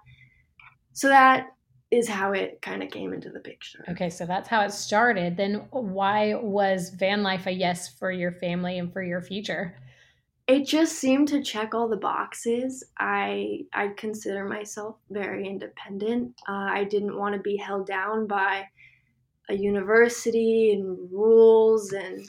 So 0.94 1.10
that 1.10 1.48
is 1.92 2.08
how 2.08 2.32
it 2.32 2.62
kind 2.62 2.82
of 2.82 2.90
came 2.90 3.14
into 3.14 3.30
the 3.30 3.40
picture. 3.40 3.86
okay, 3.90 4.10
so 4.10 4.26
that's 4.26 4.48
how 4.48 4.62
it 4.62 4.72
started. 4.72 5.38
Then 5.38 5.68
why 5.72 6.36
was 6.36 6.90
van 6.90 7.22
life 7.22 7.46
a 7.48 7.52
yes 7.52 7.88
for 7.88 8.12
your 8.12 8.32
family 8.32 8.80
and 8.80 8.92
for 8.92 9.04
your 9.04 9.22
future? 9.22 9.76
It 10.48 10.68
just 10.68 11.00
seemed 11.00 11.28
to 11.30 11.42
check 11.42 11.74
all 11.74 11.88
the 11.88 11.98
boxes. 11.98 12.84
I 13.00 13.62
I 13.74 13.90
consider 13.98 14.46
myself 14.46 14.98
very 15.10 15.48
independent. 15.48 16.34
Uh, 16.48 16.70
I 16.70 16.84
didn't 16.84 17.18
want 17.18 17.34
to 17.36 17.42
be 17.42 17.58
held 17.58 17.88
down 17.88 18.28
by 18.28 18.68
a 19.50 19.56
university 19.56 20.72
and 20.74 21.12
rules 21.12 21.92
and 21.94 22.26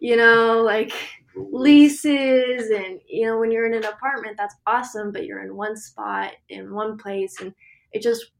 you 0.00 0.16
know 0.16 0.62
like 0.62 0.92
leases 1.34 2.70
and 2.70 2.98
you 3.06 3.26
know 3.26 3.38
when 3.38 3.50
you're 3.50 3.66
in 3.66 3.74
an 3.74 3.84
apartment 3.84 4.36
that's 4.38 4.54
awesome 4.66 5.12
but 5.12 5.26
you're 5.26 5.42
in 5.42 5.54
one 5.54 5.76
spot 5.76 6.32
in 6.48 6.72
one 6.72 6.96
place 6.96 7.40
and 7.40 7.54
it 7.92 8.00
just 8.00 8.30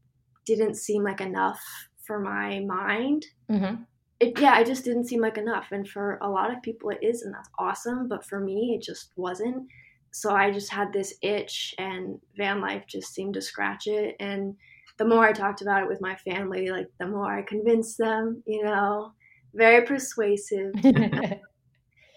didn't 0.45 0.75
seem 0.75 1.03
like 1.03 1.21
enough 1.21 1.61
for 2.03 2.19
my 2.19 2.59
mind 2.61 3.25
Mm-hmm. 3.49 3.83
It 4.19 4.39
yeah 4.39 4.59
it 4.59 4.67
just 4.67 4.83
didn't 4.83 5.05
seem 5.07 5.21
like 5.21 5.37
enough 5.37 5.67
and 5.71 5.87
for 5.87 6.17
a 6.21 6.29
lot 6.29 6.51
of 6.51 6.61
people 6.61 6.89
it 6.89 6.99
is 7.01 7.21
and 7.21 7.33
that's 7.33 7.49
awesome 7.59 8.07
but 8.07 8.25
for 8.25 8.39
me 8.39 8.75
it 8.79 8.83
just 8.83 9.11
wasn't. 9.15 9.67
So 10.11 10.31
i 10.31 10.49
just 10.51 10.71
had 10.71 10.91
this 10.91 11.13
itch 11.21 11.75
and 11.77 12.19
van 12.35 12.61
life 12.61 12.83
just 12.87 13.13
seemed 13.13 13.35
to 13.35 13.41
scratch 13.41 13.87
it 13.87 14.15
and 14.19 14.55
the 14.97 15.05
more 15.05 15.25
i 15.25 15.31
talked 15.31 15.61
about 15.61 15.83
it 15.83 15.87
with 15.87 16.01
my 16.01 16.15
family 16.15 16.69
like 16.69 16.87
the 16.99 17.07
more 17.07 17.31
i 17.31 17.41
convinced 17.43 17.97
them 17.97 18.41
you 18.47 18.63
know 18.63 19.11
very 19.53 19.85
persuasive. 19.85 20.73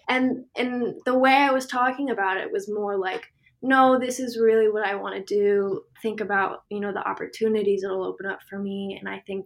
And 0.07 0.43
and 0.57 0.95
the 1.05 1.17
way 1.17 1.31
i 1.31 1.51
was 1.51 1.65
talking 1.65 2.09
about 2.09 2.35
it 2.35 2.51
was 2.51 2.69
more 2.69 2.97
like 2.97 3.31
no 3.61 3.97
this 3.97 4.19
is 4.19 4.37
really 4.37 4.69
what 4.69 4.85
i 4.85 4.93
want 4.93 5.15
to 5.15 5.35
do. 5.35 5.83
Think 6.01 6.19
about 6.19 6.63
you 6.69 6.81
know 6.81 6.91
the 6.91 7.07
opportunities 7.07 7.83
it'll 7.83 8.03
open 8.03 8.25
up 8.25 8.39
for 8.49 8.59
me 8.59 8.97
and 8.99 9.07
i 9.07 9.19
think 9.25 9.45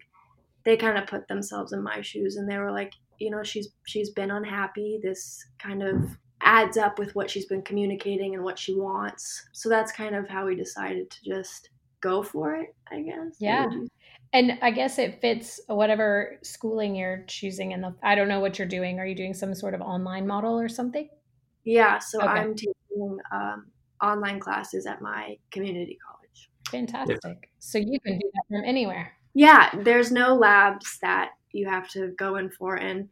they 0.65 0.75
kind 0.77 0.97
of 0.97 1.07
put 1.07 1.27
themselves 1.27 1.71
in 1.73 1.81
my 1.83 2.01
shoes 2.01 2.35
and 2.37 2.49
they 2.49 2.57
were 2.57 2.71
like 2.71 2.91
you 3.19 3.29
know 3.29 3.43
she's 3.43 3.69
she's 3.85 4.09
been 4.09 4.31
unhappy 4.31 4.99
this 5.03 5.45
kind 5.59 5.81
of 5.83 5.95
adds 6.41 6.77
up 6.77 6.99
with 6.99 7.15
what 7.15 7.29
she's 7.29 7.45
been 7.45 7.61
communicating 7.61 8.35
and 8.35 8.43
what 8.43 8.59
she 8.59 8.75
wants 8.75 9.47
so 9.53 9.69
that's 9.69 9.91
kind 9.91 10.15
of 10.15 10.27
how 10.27 10.45
we 10.45 10.55
decided 10.55 11.09
to 11.09 11.17
just 11.25 11.69
go 12.01 12.21
for 12.21 12.55
it 12.55 12.75
i 12.91 13.01
guess 13.01 13.35
Yeah. 13.39 13.65
And 14.33 14.59
I 14.61 14.71
guess 14.71 14.99
it 14.99 15.21
fits 15.21 15.61
whatever 15.67 16.39
schooling 16.43 16.93
you're 16.93 17.23
choosing 17.25 17.71
in 17.71 17.79
the 17.79 17.95
I 18.03 18.15
don't 18.15 18.27
know 18.27 18.41
what 18.41 18.59
you're 18.59 18.67
doing. 18.67 18.99
Are 18.99 19.05
you 19.05 19.15
doing 19.15 19.33
some 19.33 19.55
sort 19.55 19.73
of 19.73 19.79
online 19.79 20.27
model 20.27 20.59
or 20.59 20.67
something? 20.67 21.07
yeah 21.63 21.97
so 21.99 22.19
Okay. 22.19 22.27
i'm 22.41 22.53
taking 22.53 23.17
um, 23.31 23.67
online 24.03 24.39
classes 24.41 24.85
at 24.85 25.01
my 25.01 25.37
community 25.51 25.97
college 26.05 26.49
Fantastic. 26.71 27.49
So 27.59 27.77
you 27.77 27.97
can 28.05 28.17
do 28.17 28.31
that 28.33 28.43
from 28.49 28.65
anywhere. 28.65 29.13
Yeah, 29.35 29.69
there's 29.83 30.11
no 30.11 30.33
labs 30.33 30.97
that 31.01 31.31
you 31.51 31.67
have 31.67 31.87
to 31.89 32.07
go 32.17 32.37
in 32.37 32.49
for. 32.49 32.75
And 32.75 33.09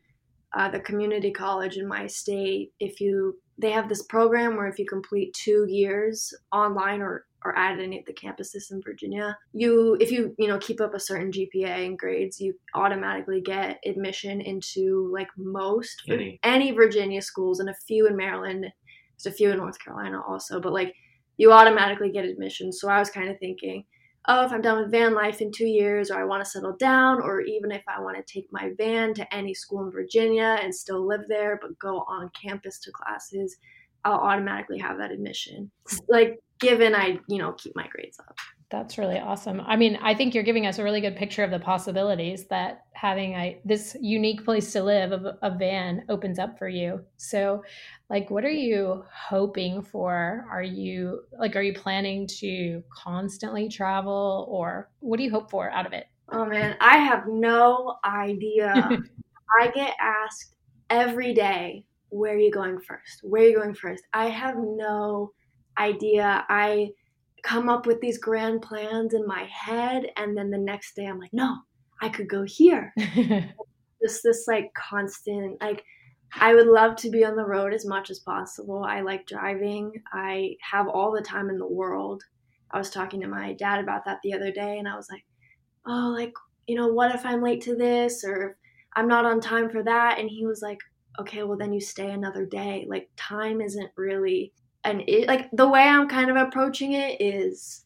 uh, 0.56 0.70
the 0.70 0.80
community 0.80 1.32
college 1.32 1.78
in 1.78 1.88
my 1.88 2.08
state, 2.08 2.72
if 2.80 3.00
you 3.00 3.38
they 3.60 3.70
have 3.70 3.88
this 3.88 4.04
program 4.04 4.56
where 4.56 4.68
if 4.68 4.80
you 4.80 4.86
complete 4.86 5.34
two 5.34 5.68
years 5.70 6.34
online 6.52 7.02
or 7.02 7.26
or 7.46 7.58
at 7.58 7.78
any 7.78 8.00
of 8.00 8.06
the 8.06 8.14
campuses 8.14 8.72
in 8.72 8.82
Virginia, 8.82 9.38
you 9.52 9.98
if 10.00 10.12
you 10.12 10.34
you 10.38 10.48
know 10.48 10.58
keep 10.60 10.80
up 10.80 10.94
a 10.94 11.00
certain 11.00 11.32
GPA 11.32 11.86
and 11.86 12.00
grades, 12.00 12.40
you 12.40 12.54
automatically 12.74 13.42
get 13.42 13.80
admission 13.86 14.40
into 14.42 15.12
like 15.14 15.28
most 15.38 16.04
Any. 16.08 16.40
any 16.44 16.72
Virginia 16.72 17.22
schools 17.22 17.60
and 17.60 17.70
a 17.70 17.76
few 17.86 18.08
in 18.08 18.16
Maryland. 18.16 18.66
There's 19.18 19.34
a 19.34 19.36
few 19.36 19.52
in 19.52 19.58
North 19.58 19.78
Carolina 19.84 20.22
also, 20.26 20.62
but 20.62 20.74
like 20.74 20.96
you 21.38 21.52
automatically 21.52 22.12
get 22.12 22.26
admission. 22.26 22.72
So 22.72 22.90
I 22.90 23.00
was 23.00 23.10
kind 23.10 23.30
of 23.30 23.38
thinking, 23.40 23.84
oh, 24.28 24.46
if 24.46 24.52
I'm 24.52 24.62
done 24.62 24.82
with 24.82 24.92
van 24.92 25.14
life 25.14 25.42
in 25.42 25.52
two 25.52 25.66
years, 25.66 26.10
or 26.10 26.20
I 26.20 26.26
want 26.26 26.44
to 26.44 26.50
settle 26.50 26.76
down, 26.78 27.22
or 27.22 27.42
even 27.42 27.72
if 27.72 27.84
I 27.88 28.00
want 28.00 28.16
to 28.16 28.34
take 28.34 28.48
my 28.52 28.72
van 28.78 29.14
to 29.16 29.34
any 29.36 29.54
school 29.54 29.86
in 29.86 29.92
Virginia 29.92 30.58
and 30.62 30.74
still 30.74 31.06
live 31.06 31.24
there, 31.28 31.60
but 31.62 31.78
go 31.80 32.00
on 32.08 32.32
campus 32.40 32.80
to 32.80 32.92
classes, 32.92 33.58
I'll 34.06 34.20
automatically 34.20 34.80
have 34.80 34.98
that 34.98 35.12
admission. 35.12 35.72
Like, 36.08 36.40
given 36.60 36.96
I, 36.96 37.20
you 37.28 37.38
know, 37.38 37.54
keep 37.54 37.76
my 37.76 37.88
grades 37.88 38.20
up. 38.20 38.38
That's 38.74 38.98
really 38.98 39.20
awesome. 39.20 39.62
I 39.62 39.76
mean, 39.76 40.00
I 40.02 40.16
think 40.16 40.34
you're 40.34 40.44
giving 40.44 40.66
us 40.66 40.80
a 40.80 40.84
really 40.84 41.00
good 41.00 41.16
picture 41.16 41.44
of 41.44 41.52
the 41.52 41.60
possibilities 41.60 42.46
that 42.46 42.86
having 42.94 43.34
a 43.34 43.62
this 43.64 43.96
unique 44.02 44.44
place 44.44 44.74
to 44.74 44.82
live 44.82 45.12
of 45.12 45.28
a 45.44 45.56
van 45.56 46.04
opens 46.10 46.40
up 46.40 46.58
for 46.58 46.68
you. 46.68 47.06
So, 47.18 47.64
like 48.10 48.32
what 48.32 48.44
are 48.44 48.50
you 48.50 49.06
hoping 49.14 49.84
for? 49.84 50.48
Are 50.52 50.64
you 50.64 51.22
like 51.40 51.56
are 51.56 51.62
you 51.62 51.76
planning 51.76 52.26
to 52.40 52.82
constantly 52.92 53.70
travel 53.70 54.48
or 54.50 54.90
what 55.02 55.18
do 55.18 55.24
you 55.24 55.30
hope 55.30 55.52
for 55.52 55.70
out 55.70 55.86
of 55.86 55.94
it? 55.94 56.08
Oh 56.30 56.44
man, 56.44 56.76
I 56.82 56.98
have 56.98 57.28
no 57.28 57.98
idea. 58.04 58.74
I 59.62 59.68
get 59.68 59.94
asked 60.02 60.56
every 60.90 61.36
day, 61.36 61.86
where 62.10 62.34
are 62.34 62.40
you 62.40 62.52
going 62.52 62.80
first? 62.80 63.20
Where 63.22 63.44
are 63.44 63.46
you 63.46 63.56
going 63.56 63.76
first? 63.76 64.04
I 64.14 64.30
have 64.30 64.56
no 64.58 65.32
idea. 65.78 66.44
I 66.50 66.90
come 67.44 67.70
up 67.70 67.86
with 67.86 68.00
these 68.02 68.18
grand 68.18 68.62
plans 68.62 69.14
in 69.14 69.28
my 69.28 69.44
head, 69.44 70.06
and 70.18 70.36
then 70.36 70.50
the 70.50 70.58
next 70.58 70.96
day 70.96 71.06
I'm 71.06 71.20
like, 71.20 71.34
no, 71.34 71.58
I 72.02 72.10
could 72.10 72.30
go 72.30 72.44
here. 72.44 72.94
Just 74.02 74.24
this 74.24 74.46
like 74.48 74.74
constant, 74.74 75.62
like, 75.62 75.84
I 76.40 76.56
would 76.56 76.68
love 76.68 76.96
to 76.98 77.12
be 77.12 77.24
on 77.24 77.36
the 77.36 77.46
road 77.46 77.74
as 77.74 77.86
much 77.86 78.10
as 78.10 78.20
possible. 78.20 78.84
I 78.84 79.02
like 79.02 79.28
driving, 79.28 79.92
I 80.12 80.56
have 80.62 80.88
all 80.88 81.12
the 81.12 81.22
time 81.22 81.50
in 81.50 81.60
the 81.60 81.68
world. 81.68 82.24
I 82.72 82.80
was 82.80 82.90
talking 82.90 83.22
to 83.22 83.28
my 83.28 83.54
dad 83.54 83.80
about 83.80 84.06
that 84.06 84.20
the 84.24 84.34
other 84.34 84.52
day, 84.52 84.80
and 84.80 84.88
I 84.88 84.96
was 84.96 85.08
like, 85.12 85.24
oh, 85.86 86.14
like, 86.18 86.34
you 86.68 86.76
know, 86.76 86.88
what 86.88 87.14
if 87.14 87.26
I'm 87.26 87.44
late 87.44 87.62
to 87.64 87.76
this 87.76 88.24
or 88.24 88.58
I'm 88.96 89.08
not 89.08 89.26
on 89.26 89.42
time 89.42 89.70
for 89.70 89.84
that? 89.84 90.18
And 90.18 90.30
he 90.30 90.46
was 90.46 90.62
like, 90.62 90.80
okay, 91.20 91.44
well, 91.44 91.58
then 91.58 91.74
you 91.74 91.82
stay 91.82 92.12
another 92.12 92.46
day. 92.46 92.86
Like, 92.90 93.10
time 93.16 93.62
isn't 93.62 93.92
really 93.96 94.54
an 94.84 95.04
it. 95.08 95.28
Like, 95.28 95.50
the 95.52 95.68
way 95.68 95.82
I'm 95.82 96.08
kind 96.08 96.30
of 96.30 96.38
approaching 96.38 96.94
it 96.94 97.22
is 97.22 97.86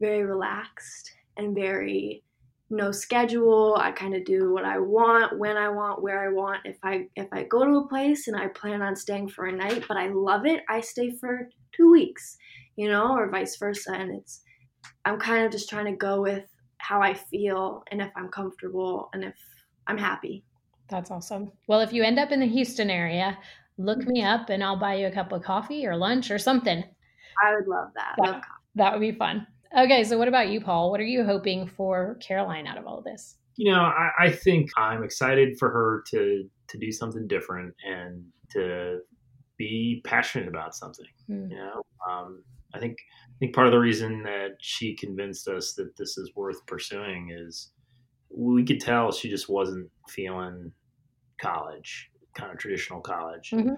very 0.00 0.24
relaxed 0.24 1.12
and 1.36 1.54
very 1.54 2.22
no 2.70 2.90
schedule. 2.92 3.76
I 3.80 3.92
kind 3.92 4.14
of 4.14 4.24
do 4.24 4.52
what 4.52 4.64
I 4.64 4.78
want, 4.78 5.38
when 5.38 5.56
I 5.56 5.68
want, 5.68 6.02
where 6.02 6.20
I 6.20 6.32
want. 6.32 6.60
If 6.64 6.76
I 6.82 7.06
if 7.16 7.28
I 7.32 7.44
go 7.44 7.64
to 7.64 7.78
a 7.78 7.88
place 7.88 8.28
and 8.28 8.36
I 8.36 8.48
plan 8.48 8.82
on 8.82 8.94
staying 8.94 9.30
for 9.30 9.46
a 9.46 9.52
night, 9.52 9.84
but 9.88 9.96
I 9.96 10.08
love 10.08 10.44
it, 10.46 10.62
I 10.68 10.80
stay 10.80 11.10
for 11.10 11.48
2 11.76 11.90
weeks, 11.90 12.36
you 12.76 12.88
know, 12.88 13.16
or 13.16 13.30
vice 13.30 13.56
versa 13.56 13.92
and 13.92 14.14
it's 14.14 14.42
I'm 15.04 15.18
kind 15.18 15.44
of 15.44 15.52
just 15.52 15.68
trying 15.68 15.86
to 15.86 15.96
go 15.96 16.20
with 16.20 16.44
how 16.78 17.00
I 17.00 17.14
feel 17.14 17.82
and 17.90 18.00
if 18.00 18.10
I'm 18.16 18.28
comfortable 18.28 19.08
and 19.12 19.24
if 19.24 19.34
I'm 19.86 19.98
happy. 19.98 20.44
That's 20.88 21.10
awesome. 21.10 21.52
Well, 21.66 21.80
if 21.80 21.92
you 21.92 22.02
end 22.02 22.18
up 22.18 22.32
in 22.32 22.40
the 22.40 22.46
Houston 22.46 22.90
area, 22.90 23.38
look 23.78 24.06
me 24.06 24.22
up 24.22 24.50
and 24.50 24.62
I'll 24.62 24.78
buy 24.78 24.96
you 24.96 25.06
a 25.06 25.10
cup 25.10 25.32
of 25.32 25.42
coffee 25.42 25.86
or 25.86 25.96
lunch 25.96 26.30
or 26.30 26.38
something. 26.38 26.84
I 27.42 27.54
would 27.54 27.68
love 27.68 27.88
that. 27.94 28.14
That, 28.18 28.32
love 28.32 28.42
that 28.74 28.92
would 28.92 29.00
be 29.00 29.12
fun. 29.12 29.46
Okay, 29.76 30.04
so 30.04 30.18
what 30.18 30.28
about 30.28 30.48
you, 30.48 30.60
Paul? 30.60 30.90
What 30.90 31.00
are 31.00 31.04
you 31.04 31.24
hoping 31.24 31.66
for 31.66 32.18
Caroline 32.20 32.66
out 32.66 32.78
of 32.78 32.86
all 32.86 32.98
of 32.98 33.04
this? 33.04 33.36
You 33.56 33.72
know, 33.72 33.80
I, 33.80 34.10
I 34.18 34.30
think 34.30 34.70
I'm 34.76 35.02
excited 35.02 35.58
for 35.58 35.70
her 35.70 36.04
to 36.10 36.48
to 36.68 36.78
do 36.78 36.92
something 36.92 37.26
different 37.26 37.74
and 37.84 38.24
to 38.52 39.00
be 39.56 40.00
passionate 40.04 40.48
about 40.48 40.74
something. 40.74 41.06
Mm. 41.30 41.50
You 41.50 41.56
know, 41.56 41.82
um, 42.08 42.42
I 42.74 42.78
think 42.78 42.98
I 43.24 43.38
think 43.38 43.54
part 43.54 43.66
of 43.66 43.72
the 43.72 43.78
reason 43.78 44.22
that 44.22 44.56
she 44.60 44.94
convinced 44.94 45.48
us 45.48 45.74
that 45.74 45.96
this 45.96 46.18
is 46.18 46.32
worth 46.34 46.64
pursuing 46.66 47.30
is 47.30 47.72
we 48.30 48.64
could 48.64 48.80
tell 48.80 49.10
she 49.12 49.28
just 49.28 49.48
wasn't 49.48 49.90
feeling 50.08 50.72
college, 51.40 52.10
kind 52.38 52.52
of 52.52 52.58
traditional 52.58 53.00
college. 53.00 53.50
Mm-hmm. 53.50 53.74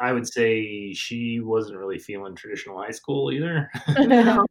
I 0.00 0.12
would 0.12 0.26
say 0.26 0.92
she 0.92 1.40
wasn't 1.40 1.78
really 1.78 1.98
feeling 1.98 2.34
traditional 2.34 2.80
high 2.80 2.90
school 2.90 3.30
either. 3.30 3.70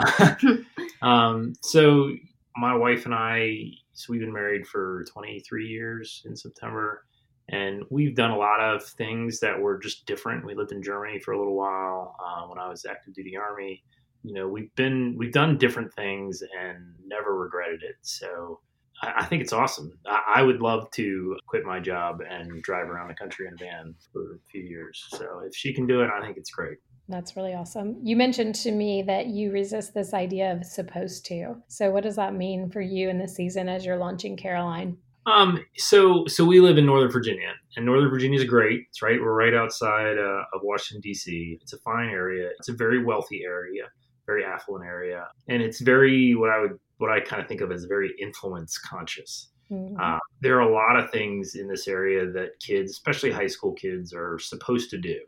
um, 1.02 1.54
so 1.62 2.10
my 2.56 2.74
wife 2.74 3.04
and 3.04 3.14
I, 3.14 3.70
so 3.92 4.12
we've 4.12 4.20
been 4.20 4.32
married 4.32 4.66
for 4.66 5.04
23 5.12 5.66
years 5.66 6.22
in 6.26 6.36
September, 6.36 7.04
and 7.48 7.84
we've 7.90 8.16
done 8.16 8.30
a 8.30 8.36
lot 8.36 8.60
of 8.60 8.84
things 8.84 9.40
that 9.40 9.58
were 9.58 9.78
just 9.78 10.06
different. 10.06 10.44
We 10.44 10.54
lived 10.54 10.72
in 10.72 10.82
Germany 10.82 11.20
for 11.20 11.32
a 11.32 11.38
little 11.38 11.56
while 11.56 12.16
uh, 12.24 12.46
when 12.46 12.58
I 12.58 12.68
was 12.68 12.84
active 12.84 13.14
duty 13.14 13.36
army. 13.36 13.82
You 14.22 14.34
know, 14.34 14.48
we've 14.48 14.74
been 14.74 15.14
we've 15.16 15.32
done 15.32 15.56
different 15.56 15.92
things 15.94 16.42
and 16.58 16.94
never 17.06 17.36
regretted 17.36 17.82
it. 17.82 17.96
So 18.02 18.60
I, 19.02 19.24
think 19.26 19.42
it's 19.42 19.52
awesome. 19.52 19.92
I, 20.06 20.36
I, 20.36 20.42
would 20.42 20.60
love 20.60 20.90
to 20.92 21.36
quit 21.46 21.64
my 21.64 21.80
job 21.80 22.20
and 22.28 22.62
drive 22.62 22.88
around 22.88 23.08
the 23.08 23.14
country 23.14 23.46
in 23.46 23.54
a 23.54 23.56
van 23.56 23.94
for 24.12 24.36
a 24.36 24.38
few 24.50 24.62
years. 24.62 25.04
So 25.08 25.42
if 25.46 25.54
she 25.54 25.74
can 25.74 25.86
do 25.86 26.00
it, 26.00 26.10
I 26.10 26.20
think 26.24 26.36
it's 26.36 26.50
great. 26.50 26.78
That's 27.08 27.36
really 27.36 27.54
awesome. 27.54 27.98
You 28.02 28.16
mentioned 28.16 28.54
to 28.56 28.72
me 28.72 29.02
that 29.02 29.26
you 29.26 29.52
resist 29.52 29.94
this 29.94 30.12
idea 30.12 30.52
of 30.52 30.64
supposed 30.64 31.24
to. 31.26 31.56
So 31.68 31.90
what 31.90 32.02
does 32.02 32.16
that 32.16 32.34
mean 32.34 32.70
for 32.70 32.80
you 32.80 33.08
in 33.08 33.18
the 33.18 33.28
season 33.28 33.68
as 33.68 33.84
you're 33.84 33.98
launching 33.98 34.36
Caroline? 34.36 34.96
Um, 35.26 35.64
so 35.76 36.24
so 36.28 36.44
we 36.44 36.60
live 36.60 36.78
in 36.78 36.86
Northern 36.86 37.10
Virginia, 37.10 37.52
and 37.76 37.84
Northern 37.84 38.10
Virginia 38.10 38.38
is 38.38 38.44
great. 38.44 38.82
It's 38.88 39.02
right. 39.02 39.20
We're 39.20 39.34
right 39.34 39.54
outside 39.54 40.18
uh, 40.18 40.42
of 40.54 40.60
Washington 40.62 41.00
D.C. 41.00 41.58
It's 41.60 41.72
a 41.72 41.78
fine 41.78 42.10
area. 42.10 42.50
It's 42.58 42.68
a 42.68 42.74
very 42.74 43.04
wealthy 43.04 43.42
area, 43.44 43.86
very 44.26 44.44
affluent 44.44 44.84
area, 44.84 45.28
and 45.48 45.62
it's 45.62 45.80
very 45.80 46.34
what 46.34 46.50
I 46.50 46.60
would 46.60 46.78
what 46.98 47.10
I 47.10 47.20
kind 47.20 47.40
of 47.42 47.48
think 47.48 47.60
of 47.60 47.72
as 47.72 47.84
very 47.84 48.14
influence 48.20 48.78
conscious. 48.78 49.50
Mm-hmm. 49.70 50.00
Uh, 50.00 50.18
there 50.40 50.56
are 50.56 50.68
a 50.68 50.72
lot 50.72 50.96
of 50.96 51.10
things 51.10 51.56
in 51.56 51.66
this 51.66 51.88
area 51.88 52.30
that 52.30 52.58
kids, 52.60 52.92
especially 52.92 53.32
high 53.32 53.48
school 53.48 53.72
kids, 53.72 54.12
are 54.12 54.38
supposed 54.38 54.90
to 54.90 54.98
do. 54.98 55.18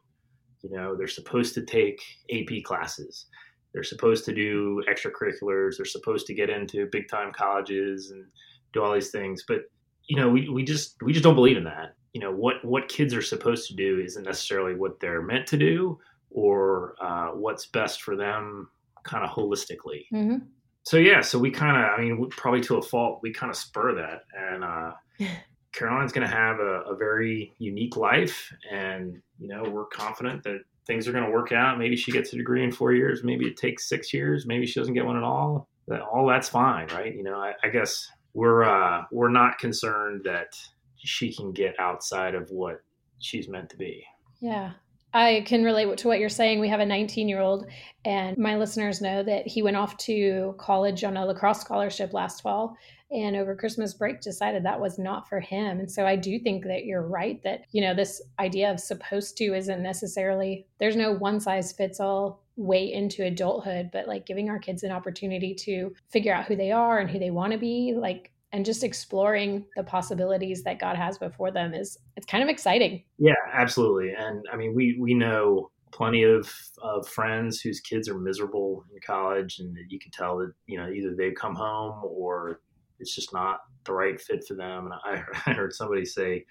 You 0.62 0.70
know, 0.70 0.96
they're 0.96 1.06
supposed 1.06 1.54
to 1.54 1.62
take 1.64 2.00
AP 2.32 2.62
classes. 2.64 3.26
They're 3.72 3.82
supposed 3.82 4.24
to 4.24 4.34
do 4.34 4.82
extracurriculars. 4.88 5.76
They're 5.76 5.86
supposed 5.86 6.26
to 6.26 6.34
get 6.34 6.50
into 6.50 6.88
big 6.90 7.08
time 7.08 7.32
colleges 7.32 8.10
and 8.10 8.24
do 8.72 8.82
all 8.82 8.94
these 8.94 9.10
things. 9.10 9.44
But 9.46 9.62
you 10.08 10.16
know, 10.16 10.28
we, 10.28 10.48
we 10.48 10.64
just 10.64 10.96
we 11.02 11.12
just 11.12 11.22
don't 11.22 11.34
believe 11.34 11.56
in 11.56 11.64
that. 11.64 11.94
You 12.12 12.20
know, 12.20 12.32
what 12.32 12.64
what 12.64 12.88
kids 12.88 13.14
are 13.14 13.22
supposed 13.22 13.68
to 13.68 13.74
do 13.74 14.00
isn't 14.00 14.24
necessarily 14.24 14.74
what 14.74 15.00
they're 15.00 15.22
meant 15.22 15.46
to 15.48 15.56
do 15.56 15.98
or 16.30 16.94
uh, 17.00 17.28
what's 17.28 17.66
best 17.66 18.02
for 18.02 18.16
them, 18.16 18.68
kind 19.08 19.24
of 19.24 19.30
holistically. 19.30 20.06
Mm-hmm. 20.12 20.36
So 20.82 20.96
yeah, 20.96 21.20
so 21.20 21.38
we 21.38 21.50
kind 21.50 21.76
of, 21.76 21.98
I 21.98 22.00
mean, 22.00 22.28
probably 22.30 22.60
to 22.62 22.76
a 22.76 22.82
fault, 22.82 23.20
we 23.22 23.32
kind 23.32 23.50
of 23.50 23.56
spur 23.56 23.94
that, 23.94 24.22
and 24.34 24.64
uh, 24.64 24.92
Caroline's 25.72 26.12
going 26.12 26.26
to 26.26 26.34
have 26.34 26.60
a, 26.60 26.82
a 26.82 26.96
very 26.96 27.52
unique 27.58 27.96
life, 27.96 28.52
and 28.70 29.20
you 29.38 29.48
know, 29.48 29.64
we're 29.68 29.86
confident 29.86 30.42
that 30.44 30.60
things 30.86 31.06
are 31.06 31.12
going 31.12 31.24
to 31.24 31.30
work 31.30 31.52
out. 31.52 31.78
Maybe 31.78 31.96
she 31.96 32.10
gets 32.10 32.32
a 32.32 32.36
degree 32.36 32.64
in 32.64 32.72
four 32.72 32.92
years. 32.92 33.22
Maybe 33.22 33.46
it 33.46 33.56
takes 33.56 33.88
six 33.88 34.14
years. 34.14 34.46
Maybe 34.46 34.66
she 34.66 34.80
doesn't 34.80 34.94
get 34.94 35.04
one 35.04 35.16
at 35.16 35.22
all. 35.22 35.68
All 36.12 36.26
that's 36.26 36.48
fine, 36.48 36.88
right? 36.88 37.14
You 37.14 37.22
know, 37.22 37.36
I, 37.36 37.52
I 37.62 37.68
guess 37.68 38.06
we're 38.34 38.62
uh, 38.62 39.04
we're 39.12 39.30
not 39.30 39.58
concerned 39.58 40.22
that 40.24 40.48
she 40.96 41.32
can 41.34 41.52
get 41.52 41.78
outside 41.78 42.34
of 42.34 42.50
what 42.50 42.80
she's 43.18 43.48
meant 43.48 43.70
to 43.70 43.76
be. 43.76 44.04
Yeah. 44.40 44.72
I 45.14 45.42
can 45.46 45.64
relate 45.64 45.96
to 45.98 46.08
what 46.08 46.18
you're 46.18 46.28
saying. 46.28 46.60
We 46.60 46.68
have 46.68 46.80
a 46.80 46.86
19 46.86 47.28
year 47.28 47.40
old, 47.40 47.66
and 48.04 48.36
my 48.36 48.56
listeners 48.56 49.00
know 49.00 49.22
that 49.22 49.46
he 49.46 49.62
went 49.62 49.76
off 49.76 49.96
to 49.98 50.54
college 50.58 51.02
on 51.04 51.16
a 51.16 51.24
lacrosse 51.24 51.60
scholarship 51.60 52.12
last 52.12 52.42
fall. 52.42 52.76
And 53.10 53.36
over 53.36 53.56
Christmas 53.56 53.94
break, 53.94 54.20
decided 54.20 54.64
that 54.64 54.80
was 54.80 54.98
not 54.98 55.28
for 55.28 55.40
him. 55.40 55.80
And 55.80 55.90
so 55.90 56.06
I 56.06 56.14
do 56.14 56.38
think 56.38 56.64
that 56.64 56.84
you're 56.84 57.06
right 57.06 57.42
that, 57.42 57.62
you 57.72 57.80
know, 57.80 57.94
this 57.94 58.20
idea 58.38 58.70
of 58.70 58.78
supposed 58.78 59.38
to 59.38 59.54
isn't 59.54 59.82
necessarily, 59.82 60.66
there's 60.78 60.96
no 60.96 61.12
one 61.12 61.40
size 61.40 61.72
fits 61.72 62.00
all 62.00 62.42
way 62.56 62.92
into 62.92 63.24
adulthood, 63.24 63.88
but 63.92 64.08
like 64.08 64.26
giving 64.26 64.50
our 64.50 64.58
kids 64.58 64.82
an 64.82 64.92
opportunity 64.92 65.54
to 65.54 65.94
figure 66.10 66.34
out 66.34 66.44
who 66.44 66.56
they 66.56 66.70
are 66.70 66.98
and 66.98 67.08
who 67.08 67.18
they 67.18 67.30
want 67.30 67.52
to 67.52 67.58
be, 67.58 67.94
like, 67.96 68.30
and 68.52 68.64
just 68.64 68.82
exploring 68.82 69.64
the 69.76 69.82
possibilities 69.82 70.62
that 70.64 70.78
God 70.78 70.96
has 70.96 71.18
before 71.18 71.50
them 71.50 71.74
is 71.74 71.98
it's 72.16 72.26
kind 72.26 72.42
of 72.42 72.48
exciting. 72.48 73.02
Yeah, 73.18 73.34
absolutely. 73.52 74.12
And 74.16 74.44
I 74.52 74.56
mean, 74.56 74.74
we 74.74 74.96
we 74.98 75.14
know 75.14 75.70
plenty 75.90 76.22
of, 76.22 76.52
of 76.82 77.08
friends 77.08 77.60
whose 77.60 77.80
kids 77.80 78.08
are 78.08 78.18
miserable 78.18 78.84
in 78.92 79.00
college 79.00 79.58
and 79.58 79.76
you 79.88 79.98
can 79.98 80.10
tell 80.10 80.36
that 80.36 80.52
you 80.66 80.78
know 80.78 80.88
either 80.90 81.14
they've 81.16 81.34
come 81.34 81.54
home 81.54 82.02
or 82.04 82.60
it's 83.00 83.14
just 83.14 83.32
not 83.32 83.60
the 83.84 83.92
right 83.92 84.20
fit 84.20 84.44
for 84.46 84.54
them 84.54 84.84
and 84.84 84.94
i, 85.04 85.22
I 85.50 85.54
heard 85.54 85.72
somebody 85.72 86.04
say 86.04 86.44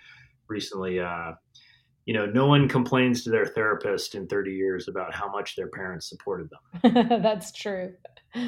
recently 0.48 1.00
uh, 1.00 1.34
you 2.08 2.14
know, 2.14 2.26
no 2.26 2.48
one 2.48 2.70
complains 2.70 3.26
to 3.26 3.30
their 3.30 3.46
therapist 3.46 4.16
in 4.16 4.28
30 4.28 4.52
years 4.52 4.88
about 4.88 5.14
how 5.14 5.30
much 5.30 5.58
their 5.58 5.68
parents 5.68 6.08
supported 6.08 6.50
them. 6.50 7.22
That's 7.22 7.52
true. 7.52 7.94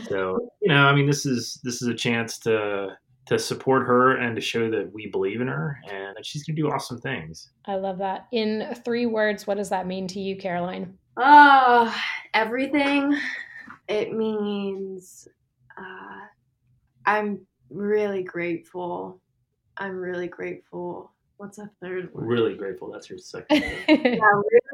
So, 0.07 0.49
you 0.61 0.69
know, 0.69 0.85
I 0.85 0.95
mean, 0.95 1.05
this 1.05 1.25
is 1.25 1.59
this 1.61 1.81
is 1.81 1.89
a 1.89 1.93
chance 1.93 2.39
to 2.39 2.95
to 3.29 3.39
support 3.39 3.87
her 3.87 4.17
and 4.17 4.35
to 4.35 4.41
show 4.41 4.69
that 4.69 4.91
we 4.93 5.07
believe 5.07 5.41
in 5.41 5.47
her 5.47 5.79
and 5.89 6.15
that 6.15 6.25
she's 6.25 6.43
going 6.43 6.55
to 6.55 6.61
do 6.61 6.69
awesome 6.69 6.99
things. 6.99 7.51
I 7.65 7.75
love 7.75 7.97
that. 7.99 8.27
In 8.31 8.75
three 8.83 9.05
words, 9.05 9.47
what 9.47 9.57
does 9.57 9.69
that 9.69 9.87
mean 9.87 10.07
to 10.09 10.19
you, 10.19 10.35
Caroline? 10.35 10.97
Oh, 11.17 11.95
everything. 12.33 13.17
It 13.87 14.13
means 14.13 15.27
uh, 15.77 16.25
I'm 17.05 17.45
really 17.69 18.23
grateful. 18.23 19.21
I'm 19.77 19.95
really 19.95 20.27
grateful 20.27 21.11
What's 21.39 21.57
a 21.57 21.71
third 21.81 22.13
word? 22.13 22.27
Really 22.27 22.53
grateful. 22.53 22.91
That's 22.91 23.09
your 23.09 23.17
second. 23.17 23.63
yeah, 23.87 24.17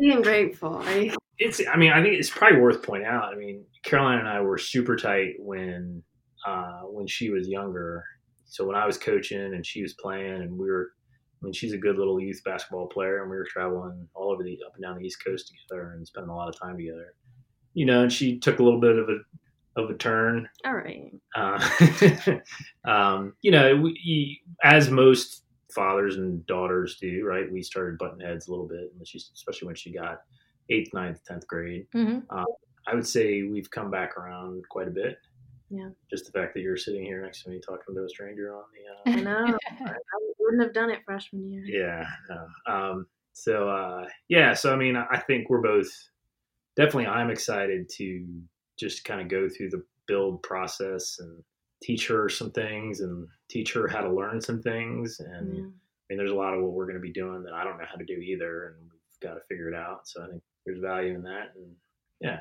really 0.02 0.16
and 0.16 0.24
grateful. 0.24 0.80
Right? 0.80 1.14
It's. 1.38 1.62
I 1.72 1.78
mean, 1.78 1.92
I 1.92 2.02
think 2.02 2.16
it's 2.16 2.32
probably 2.32 2.60
worth 2.60 2.82
pointing 2.82 3.08
out. 3.08 3.26
I 3.26 3.36
mean, 3.36 3.64
Caroline 3.84 4.18
and 4.18 4.28
I 4.28 4.42
were 4.42 4.58
super 4.58 4.96
tight 4.96 5.36
when 5.38 6.02
uh, 6.44 6.82
when 6.86 7.06
she 7.06 7.30
was 7.30 7.48
younger. 7.48 8.04
So 8.46 8.66
when 8.66 8.76
I 8.76 8.86
was 8.86 8.98
coaching 8.98 9.54
and 9.54 9.66
she 9.66 9.82
was 9.82 9.94
playing, 9.94 10.42
and 10.42 10.58
we 10.58 10.70
were. 10.70 10.92
I 11.42 11.46
mean, 11.46 11.54
she's 11.54 11.74
a 11.74 11.78
good 11.78 11.98
little 11.98 12.20
youth 12.20 12.42
basketball 12.46 12.88
player, 12.88 13.22
and 13.22 13.30
we 13.30 13.36
were 13.36 13.46
traveling 13.46 14.08
all 14.16 14.32
over 14.32 14.42
the 14.42 14.58
up 14.66 14.74
and 14.76 14.84
down 14.84 14.98
the 14.98 15.06
East 15.06 15.24
Coast 15.24 15.52
together 15.52 15.92
and 15.92 16.08
spending 16.08 16.30
a 16.30 16.36
lot 16.36 16.48
of 16.48 16.58
time 16.58 16.78
together. 16.78 17.14
You 17.74 17.86
know, 17.86 18.04
and 18.04 18.12
she 18.12 18.40
took 18.40 18.60
a 18.60 18.64
little 18.64 18.80
bit 18.80 18.98
of 18.98 19.10
a 19.10 19.18
of 19.76 19.90
a 19.90 19.94
turn. 19.96 20.48
All 20.66 20.74
right. 20.74 21.12
Uh, 21.36 22.40
um, 22.90 23.34
you 23.42 23.52
know, 23.52 23.76
we, 23.76 24.42
as 24.64 24.90
most 24.90 25.44
fathers 25.74 26.16
and 26.16 26.46
daughters 26.48 26.98
do, 27.00 27.26
right? 27.26 27.52
We 27.52 27.62
started 27.62 27.98
button 27.98 28.20
heads 28.20 28.48
a 28.48 28.52
little 28.52 28.68
bit, 28.68 28.94
especially 29.02 29.68
when 29.68 29.76
she 29.76 29.92
got 29.92 30.22
eighth, 30.70 30.94
ninth, 30.94 31.24
tenth 31.26 31.46
grade. 31.48 31.86
Mm-hmm. 31.94 32.36
Um, 32.36 32.46
I 32.88 32.96
would 32.96 33.06
say 33.06 33.44
we've 33.44 33.70
come 33.70 33.92
back 33.92 34.18
around 34.18 34.64
quite 34.70 34.88
a 34.88 34.92
bit. 34.92 35.18
Yeah. 35.70 35.90
Just 36.10 36.26
the 36.26 36.32
fact 36.32 36.54
that 36.54 36.62
you're 36.62 36.78
sitting 36.78 37.04
here 37.04 37.22
next 37.22 37.44
to 37.44 37.50
me 37.50 37.60
talking 37.60 37.96
to 37.96 38.04
a 38.04 38.10
stranger 38.10 38.56
on 38.56 38.64
the. 38.74 39.12
Uh, 39.12 39.18
I 39.18 39.22
know. 39.22 39.58
I 39.86 39.94
wouldn't 40.40 40.64
have 40.64 40.74
done 40.74 40.90
it 40.90 41.00
freshman 41.06 41.50
year. 41.50 41.64
Yeah. 41.66 42.06
No. 42.30 42.74
Um, 42.74 43.08
so 43.34 43.68
uh, 43.70 44.08
yeah. 44.30 44.54
So 44.54 44.72
I 44.74 44.76
mean, 44.76 44.96
I 44.96 45.20
think 45.20 45.50
we're 45.50 45.62
both 45.62 45.90
definitely. 46.76 47.08
I'm 47.08 47.30
excited 47.30 47.90
to 47.98 48.26
just 48.78 49.06
kind 49.06 49.22
of 49.22 49.28
go 49.28 49.50
through 49.50 49.70
the 49.70 49.84
build 50.08 50.44
process 50.44 51.18
and 51.20 51.44
teach 51.82 52.08
her 52.08 52.30
some 52.30 52.52
things 52.52 53.02
and 53.02 53.28
teach 53.50 53.74
her 53.74 53.88
how 53.88 54.02
to 54.02 54.12
learn 54.12 54.42
some 54.42 54.62
things. 54.62 55.20
And 55.20 55.56
yeah. 55.56 55.64
I 55.64 56.06
mean, 56.10 56.18
there's 56.18 56.32
a 56.32 56.36
lot 56.36 56.54
of 56.54 56.62
what 56.62 56.74
we're 56.74 56.86
going 56.86 56.96
to 56.96 57.02
be 57.02 57.12
doing 57.12 57.44
that 57.44 57.54
I 57.54 57.64
don't 57.64 57.78
know 57.78 57.86
how 57.90 57.98
to 57.98 58.06
do 58.06 58.14
either, 58.14 58.68
and 58.68 58.76
we've 58.84 59.30
got 59.30 59.36
to 59.36 59.42
figure 59.50 59.70
it 59.70 59.76
out. 59.76 60.08
So 60.08 60.24
I 60.24 60.28
think 60.28 60.44
there's 60.66 60.80
value 60.80 61.16
in 61.16 61.24
that, 61.24 61.54
and 61.56 61.72
yeah. 62.22 62.40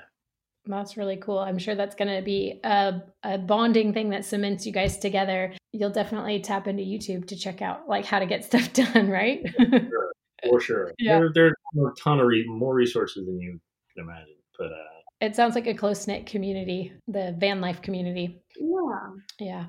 That's 0.66 0.96
really 0.96 1.16
cool. 1.16 1.38
I'm 1.38 1.58
sure 1.58 1.74
that's 1.74 1.94
going 1.94 2.14
to 2.14 2.22
be 2.22 2.60
a, 2.64 3.02
a 3.22 3.38
bonding 3.38 3.92
thing 3.92 4.10
that 4.10 4.24
cements 4.24 4.64
you 4.64 4.72
guys 4.72 4.98
together. 4.98 5.52
You'll 5.72 5.90
definitely 5.90 6.40
tap 6.40 6.66
into 6.66 6.82
YouTube 6.82 7.26
to 7.28 7.36
check 7.36 7.60
out 7.60 7.88
like 7.88 8.04
how 8.06 8.18
to 8.18 8.26
get 8.26 8.44
stuff 8.50 8.72
done, 8.72 9.08
right? 9.08 9.42
sure. 9.58 10.12
For 10.48 10.60
sure. 10.60 10.94
Yeah. 10.98 11.18
There, 11.18 11.30
there 11.34 11.46
are 11.78 11.88
a 11.90 11.94
ton 11.94 12.20
of 12.20 12.26
re- 12.26 12.46
more 12.46 12.74
resources 12.74 13.26
than 13.26 13.40
you 13.40 13.60
can 13.94 14.04
imagine. 14.04 14.36
But 14.58 14.66
uh, 14.66 15.00
It 15.20 15.36
sounds 15.36 15.54
like 15.54 15.66
a 15.66 15.74
close 15.74 16.06
knit 16.06 16.26
community, 16.26 16.92
the 17.08 17.34
van 17.38 17.60
life 17.60 17.82
community. 17.82 18.40
Yeah. 18.58 19.10
Yeah. 19.40 19.66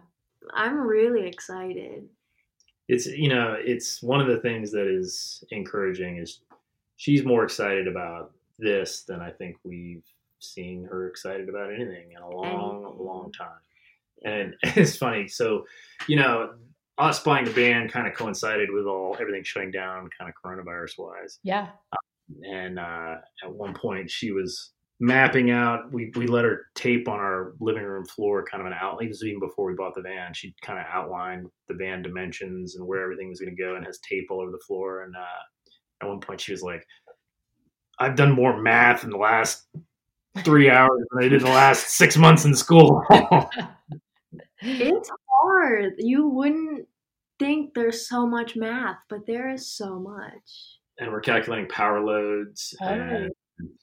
I'm 0.53 0.77
really 0.77 1.27
excited. 1.27 2.07
It's 2.87 3.07
you 3.07 3.29
know, 3.29 3.55
it's 3.57 4.03
one 4.03 4.21
of 4.21 4.27
the 4.27 4.37
things 4.37 4.71
that 4.71 4.87
is 4.87 5.43
encouraging 5.49 6.17
is 6.17 6.41
she's 6.97 7.25
more 7.25 7.43
excited 7.43 7.87
about 7.87 8.31
this 8.59 9.03
than 9.03 9.21
I 9.21 9.31
think 9.31 9.57
we've 9.63 10.03
seen 10.39 10.85
her 10.85 11.07
excited 11.07 11.49
about 11.49 11.73
anything 11.73 12.11
in 12.15 12.21
a 12.21 12.29
long, 12.29 12.95
long 12.99 13.31
time. 13.31 13.49
And 14.23 14.55
it's 14.77 14.97
funny. 14.97 15.27
So, 15.27 15.65
you 16.07 16.17
know, 16.17 16.53
us 16.97 17.21
buying 17.21 17.45
the 17.45 17.51
band 17.51 17.91
kind 17.91 18.07
of 18.07 18.13
coincided 18.13 18.69
with 18.71 18.85
all 18.85 19.17
everything 19.19 19.43
shutting 19.43 19.71
down, 19.71 20.09
kind 20.17 20.29
of 20.29 20.35
coronavirus 20.43 20.97
wise. 20.97 21.39
Yeah. 21.43 21.67
And 22.43 22.79
uh, 22.79 23.15
at 23.43 23.53
one 23.53 23.73
point, 23.73 24.09
she 24.09 24.31
was 24.31 24.71
mapping 24.99 25.51
out. 25.51 25.91
We 25.91 26.11
we 26.15 26.27
let 26.27 26.45
her 26.45 26.67
tape 26.75 27.07
on 27.07 27.19
our 27.19 27.53
living 27.59 27.83
room 27.83 28.05
floor, 28.05 28.45
kind 28.49 28.61
of 28.61 28.67
an 28.67 28.77
outline. 28.79 29.09
This 29.09 29.21
was 29.21 29.29
even 29.29 29.39
before 29.39 29.65
we 29.65 29.75
bought 29.75 29.95
the 29.95 30.01
van. 30.01 30.33
She 30.33 30.55
kind 30.61 30.79
of 30.79 30.85
outlined 30.89 31.47
the 31.67 31.75
van 31.75 32.01
dimensions 32.01 32.75
and 32.75 32.87
where 32.87 33.03
everything 33.03 33.29
was 33.29 33.39
going 33.39 33.55
to 33.55 33.61
go, 33.61 33.75
and 33.75 33.85
has 33.85 33.99
tape 33.99 34.27
all 34.29 34.41
over 34.41 34.51
the 34.51 34.63
floor. 34.65 35.03
And 35.03 35.15
uh, 35.15 36.01
at 36.01 36.07
one 36.07 36.19
point, 36.19 36.41
she 36.41 36.51
was 36.51 36.63
like, 36.63 36.85
"I've 37.99 38.15
done 38.15 38.31
more 38.31 38.61
math 38.61 39.03
in 39.03 39.09
the 39.09 39.17
last." 39.17 39.67
Three 40.43 40.69
hours 40.69 41.01
than 41.11 41.23
I 41.23 41.27
did 41.29 41.41
the 41.41 41.45
last 41.45 41.91
six 41.91 42.17
months 42.17 42.45
in 42.45 42.55
school. 42.55 43.03
It's 44.61 45.11
hard. 45.29 45.93
You 45.99 46.27
wouldn't 46.27 46.87
think 47.39 47.73
there's 47.73 48.07
so 48.07 48.25
much 48.25 48.55
math, 48.55 48.97
but 49.09 49.25
there 49.27 49.49
is 49.51 49.71
so 49.71 49.99
much. 49.99 50.79
and 50.99 51.11
we're 51.11 51.19
calculating 51.21 51.67
power 51.67 52.01
loads 52.03 52.73
Oh. 52.81 52.87
and 52.87 53.31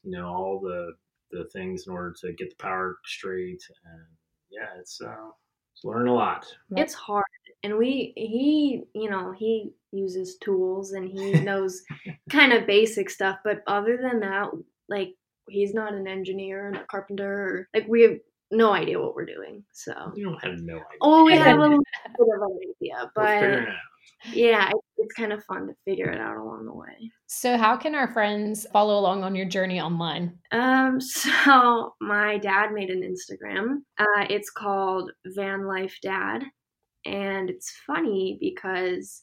you 0.03 0.11
know 0.19 0.27
all 0.27 0.61
the 0.61 0.93
the 1.31 1.45
things 1.53 1.87
in 1.87 1.93
order 1.93 2.15
to 2.21 2.33
get 2.33 2.51
the 2.51 2.57
power 2.57 2.99
straight 3.07 3.63
and 3.85 4.05
yeah 4.51 4.69
it's 4.79 5.01
uh 5.01 5.29
it's 5.75 5.85
learning 5.85 6.09
a 6.09 6.15
lot 6.15 6.47
It's 6.77 6.95
hard. 6.95 7.25
And 7.65 7.77
we 7.79 8.13
he, 8.17 8.83
you 8.95 9.09
know, 9.11 9.31
he 9.33 9.71
uses 9.93 10.37
tools 10.39 10.93
and 10.93 11.09
he 11.09 11.33
knows 11.49 11.83
kind 12.31 12.53
of 12.53 12.67
basic 12.67 13.09
stuff, 13.09 13.39
but 13.45 13.63
other 13.67 13.97
than 14.03 14.21
that, 14.21 14.49
like 14.89 15.15
he's 15.53 15.75
not 15.75 15.95
an 15.95 16.07
engineer 16.07 16.69
and 16.69 16.77
a 16.77 16.85
carpenter 16.87 17.33
or 17.33 17.69
like 17.75 17.87
we 17.89 18.03
have 18.03 18.17
no 18.51 18.73
idea 18.73 19.01
what 19.01 19.15
we're 19.15 19.27
doing. 19.27 19.65
So 19.73 19.93
you 20.15 20.25
don't 20.25 20.45
have 20.45 20.61
no 20.61 20.75
idea 20.75 20.99
Oh, 21.01 21.25
we 21.25 21.37
have 21.37 21.59
a 21.59 21.61
little 21.63 21.79
bit 21.79 22.27
of 22.37 22.43
an 22.43 22.59
idea, 22.81 23.11
but 23.15 23.75
yeah, 24.33 24.71
it's 24.99 25.15
kind 25.15 25.33
of 25.33 25.45
fun 25.45 25.67
to 25.67 25.75
figure 25.85 26.11
it 26.11 26.21
out 26.21 26.37
along 26.37 26.67
the 26.67 26.75
way. 26.75 27.11
So, 27.27 27.57
how 27.57 27.77
can 27.77 27.95
our 27.95 28.13
friends 28.13 28.67
follow 28.73 28.99
along 28.99 29.25
on 29.25 29.35
your 29.35 29.47
journey 29.47 29.81
online? 29.81 30.39
Um, 30.53 31.01
so 31.01 31.95
my 32.01 32.39
dad 32.39 32.73
made 32.73 32.91
an 32.91 33.03
Instagram. 33.03 33.79
Uh, 33.99 34.27
it's 34.31 34.51
called 34.51 35.11
Van 35.27 35.67
Life 35.67 35.97
Dad, 36.03 36.45
and 37.05 37.51
it's 37.51 37.73
funny 37.87 38.39
because 38.41 39.23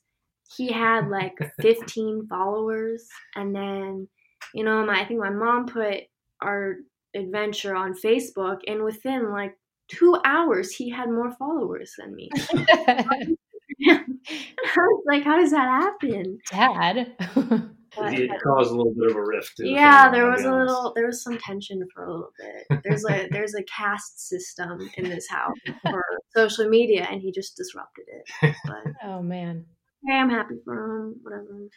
he 0.57 0.71
had 0.71 1.07
like 1.07 1.37
15 1.61 2.27
followers, 2.27 3.07
and 3.35 3.55
then 3.55 4.07
you 4.53 4.63
know, 4.63 4.85
my 4.85 5.01
I 5.01 5.05
think 5.05 5.19
my 5.19 5.29
mom 5.29 5.67
put 5.67 6.01
our 6.41 6.75
adventure 7.15 7.75
on 7.75 7.93
Facebook, 7.93 8.59
and 8.67 8.83
within 8.83 9.31
like 9.31 9.57
two 9.89 10.17
hours, 10.23 10.71
he 10.71 10.89
had 10.89 11.09
more 11.09 11.31
followers 11.37 11.93
than 11.97 12.15
me. 12.15 12.29
I 13.87 14.03
was 14.77 15.03
like, 15.07 15.23
how 15.23 15.37
does 15.37 15.51
that 15.51 15.67
happen? 15.67 16.39
Dad. 16.51 17.15
It 17.97 18.31
caused 18.41 18.71
a 18.71 18.75
little 18.75 18.93
bit 18.93 19.09
of 19.11 19.15
a 19.15 19.21
rift 19.21 19.59
in 19.59 19.65
the 19.65 19.71
yeah 19.71 20.03
family, 20.03 20.19
there 20.19 20.31
was 20.31 20.43
a 20.43 20.51
little 20.51 20.93
there 20.95 21.07
was 21.07 21.23
some 21.23 21.37
tension 21.39 21.85
for 21.93 22.05
a 22.05 22.11
little 22.11 22.31
bit 22.37 22.83
there's 22.83 23.03
a 23.05 23.27
there's 23.31 23.55
a 23.55 23.63
caste 23.63 24.27
system 24.27 24.89
in 24.95 25.09
this 25.09 25.27
house 25.27 25.57
for 25.81 26.03
social 26.35 26.69
media 26.69 27.07
and 27.09 27.21
he 27.21 27.31
just 27.31 27.57
disrupted 27.57 28.05
it 28.07 28.55
but 28.65 28.93
oh, 29.03 29.21
man. 29.21 29.65
hey 30.07 30.15
i'm 30.15 30.29
happy 30.29 30.55
for 30.63 30.75
him 30.75 31.15
whatever 31.23 31.67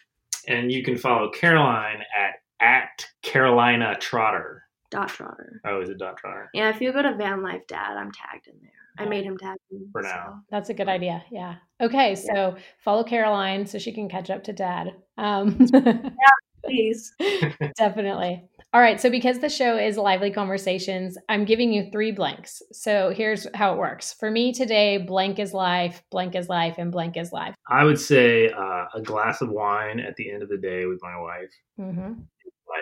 and 0.49 0.71
you 0.71 0.85
can 0.85 0.97
follow 0.97 1.31
caroline 1.31 2.03
at 2.17 2.42
at 2.63 3.05
carolina 3.23 3.97
trotter 4.01 4.63
dot 4.91 5.09
trotter 5.09 5.61
oh 5.67 5.81
is 5.81 5.89
it 5.89 5.99
dot 5.99 6.17
trotter 6.17 6.49
yeah 6.55 6.69
if 6.71 6.81
you 6.81 6.93
go 6.93 7.03
to 7.03 7.15
van 7.17 7.43
life 7.43 7.63
dad 7.67 7.97
i'm 7.97 8.11
tagged 8.13 8.47
in 8.47 8.55
there 8.63 8.71
i 8.99 9.09
made 9.09 9.25
him 9.25 9.37
tag 9.39 9.57
me 9.71 9.81
For 9.91 10.03
now. 10.03 10.43
That's 10.51 10.69
a 10.69 10.75
good 10.75 10.89
idea. 10.89 11.25
Yeah. 11.31 11.55
Okay. 11.81 12.15
So, 12.15 12.57
follow 12.85 13.03
Caroline 13.05 13.65
so 13.67 13.79
she 13.79 13.91
can 13.91 14.07
catch 14.09 14.29
up 14.29 14.45
to 14.45 14.53
dad. 14.53 14.93
Um, 15.17 15.67
please 16.65 17.13
Definitely. 17.79 18.45
All 18.75 18.81
right. 18.83 19.01
So, 19.01 19.09
because 19.11 19.39
the 19.39 19.49
show 19.49 19.77
is 19.79 19.97
Lively 19.97 20.31
Conversations, 20.31 21.17
I'm 21.31 21.45
giving 21.47 21.73
you 21.73 21.89
three 21.91 22.13
blanks. 22.13 22.61
So, 22.73 23.11
here's 23.17 23.47
how 23.55 23.73
it 23.73 23.79
works. 23.79 24.13
For 24.13 24.31
me 24.31 24.53
today, 24.53 24.99
blank 24.99 25.39
is 25.39 25.55
life, 25.55 26.03
blank 26.11 26.35
is 26.35 26.49
life, 26.51 26.75
and 26.79 26.93
blank 26.93 27.17
is 27.17 27.33
life. 27.33 27.55
i 27.71 27.85
would 27.85 27.99
say 27.99 28.51
uh, 28.51 28.85
a 28.95 29.01
glass 29.03 29.41
of 29.41 29.49
wine 29.49 30.01
at 30.01 30.15
the 30.17 30.31
end 30.31 30.43
of 30.43 30.49
the 30.51 30.59
day 30.59 30.85
with 30.85 31.01
my 31.03 31.19
wife 31.19 31.51
hmm 31.79 32.13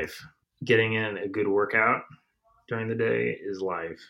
life. 0.01 0.27
Getting 0.65 0.95
in 0.95 1.19
a 1.19 1.29
good 1.29 1.49
workout 1.49 2.03
during 2.69 2.89
the 2.89 2.95
day 2.95 3.37
is 3.43 3.61
life. 3.61 4.01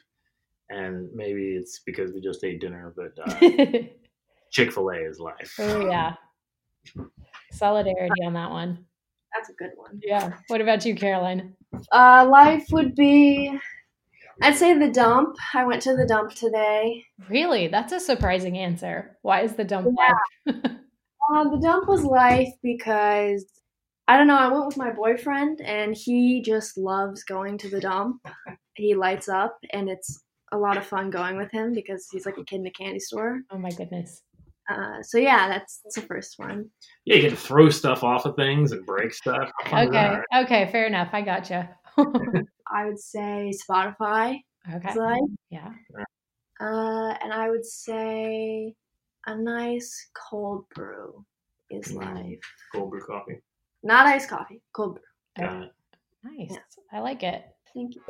And 0.68 1.08
maybe 1.14 1.56
it's 1.56 1.80
because 1.84 2.12
we 2.12 2.20
just 2.20 2.44
ate 2.44 2.60
dinner, 2.60 2.92
but 2.96 3.12
uh, 3.26 3.34
Chick 4.52 4.72
fil 4.72 4.90
A 4.90 4.96
is 4.96 5.18
life. 5.20 5.54
oh, 5.58 5.88
yeah. 5.88 6.14
Solidarity 7.52 8.24
on 8.24 8.32
that 8.34 8.50
one. 8.50 8.84
that's 9.34 9.48
a 9.50 9.52
good 9.54 9.70
one 9.76 10.00
Yeah. 10.02 10.32
What 10.48 10.60
about 10.60 10.84
you, 10.84 10.94
Caroline? 10.94 11.54
uh 11.92 12.26
life 12.28 12.66
would 12.72 12.96
be 12.96 13.56
i'd 14.42 14.56
say 14.56 14.76
the 14.76 14.90
dump 14.90 15.36
i 15.54 15.64
went 15.64 15.80
to 15.80 15.94
the 15.94 16.04
dump 16.04 16.32
today 16.34 17.04
Really? 17.28 17.68
That's 17.68 17.92
a 17.92 18.00
surprising 18.00 18.58
answer. 18.58 19.16
Why 19.22 19.42
is 19.42 19.54
the 19.54 19.62
dump 19.64 19.86
life? 19.96 20.56
Uh, 21.32 21.44
the 21.48 21.58
dump 21.58 21.86
was 21.86 22.02
life 22.02 22.48
because 22.60 23.44
I 24.10 24.16
don't 24.16 24.26
know. 24.26 24.36
I 24.36 24.48
went 24.48 24.66
with 24.66 24.76
my 24.76 24.90
boyfriend, 24.90 25.60
and 25.60 25.94
he 25.94 26.42
just 26.42 26.76
loves 26.76 27.22
going 27.22 27.56
to 27.58 27.68
the 27.68 27.80
dump. 27.80 28.26
He 28.74 28.96
lights 28.96 29.28
up, 29.28 29.56
and 29.72 29.88
it's 29.88 30.24
a 30.50 30.58
lot 30.58 30.76
of 30.76 30.84
fun 30.84 31.10
going 31.10 31.36
with 31.36 31.52
him 31.52 31.72
because 31.72 32.08
he's 32.10 32.26
like 32.26 32.36
a 32.36 32.44
kid 32.44 32.58
in 32.60 32.66
a 32.66 32.72
candy 32.72 32.98
store. 32.98 33.42
oh, 33.52 33.58
my 33.58 33.70
goodness. 33.70 34.22
Uh, 34.68 35.00
so 35.02 35.16
yeah, 35.16 35.46
that's, 35.46 35.78
that's 35.84 35.94
the 35.94 36.02
first 36.02 36.40
one. 36.40 36.68
Yeah, 37.04 37.16
you 37.16 37.22
get 37.22 37.30
to 37.30 37.36
throw 37.36 37.70
stuff 37.70 38.02
off 38.02 38.24
of 38.26 38.34
things 38.34 38.72
and 38.72 38.84
break 38.84 39.14
stuff. 39.14 39.52
How 39.62 39.70
fun 39.70 39.82
is 39.82 39.88
Okay. 39.90 40.20
Okay. 40.42 40.72
Fair 40.72 40.86
enough. 40.88 41.10
I 41.12 41.22
gotcha. 41.22 41.70
I 42.72 42.86
would 42.86 42.98
say 42.98 43.52
Spotify 43.70 44.40
okay. 44.74 44.88
is 44.90 44.96
life, 44.96 45.20
Yeah. 45.50 45.70
uh, 46.60 47.14
and 47.22 47.32
I 47.32 47.48
would 47.48 47.64
say 47.64 48.74
a 49.26 49.36
nice 49.36 50.08
cold 50.28 50.64
brew 50.74 51.24
is 51.70 51.92
Mm. 51.92 52.14
life. 52.14 52.40
Cold 52.74 52.90
brew 52.90 53.02
coffee. 53.06 53.38
Not 53.82 54.06
iced 54.06 54.28
coffee, 54.28 54.60
cold 54.72 54.98
brew. 55.36 55.46
Got 55.46 55.62
it. 55.62 55.72
Nice. 56.22 56.50
Yeah. 56.50 56.58
I 56.92 57.00
like 57.00 57.22
it. 57.22 57.44
Thank 57.74 57.94
you. 57.94 58.02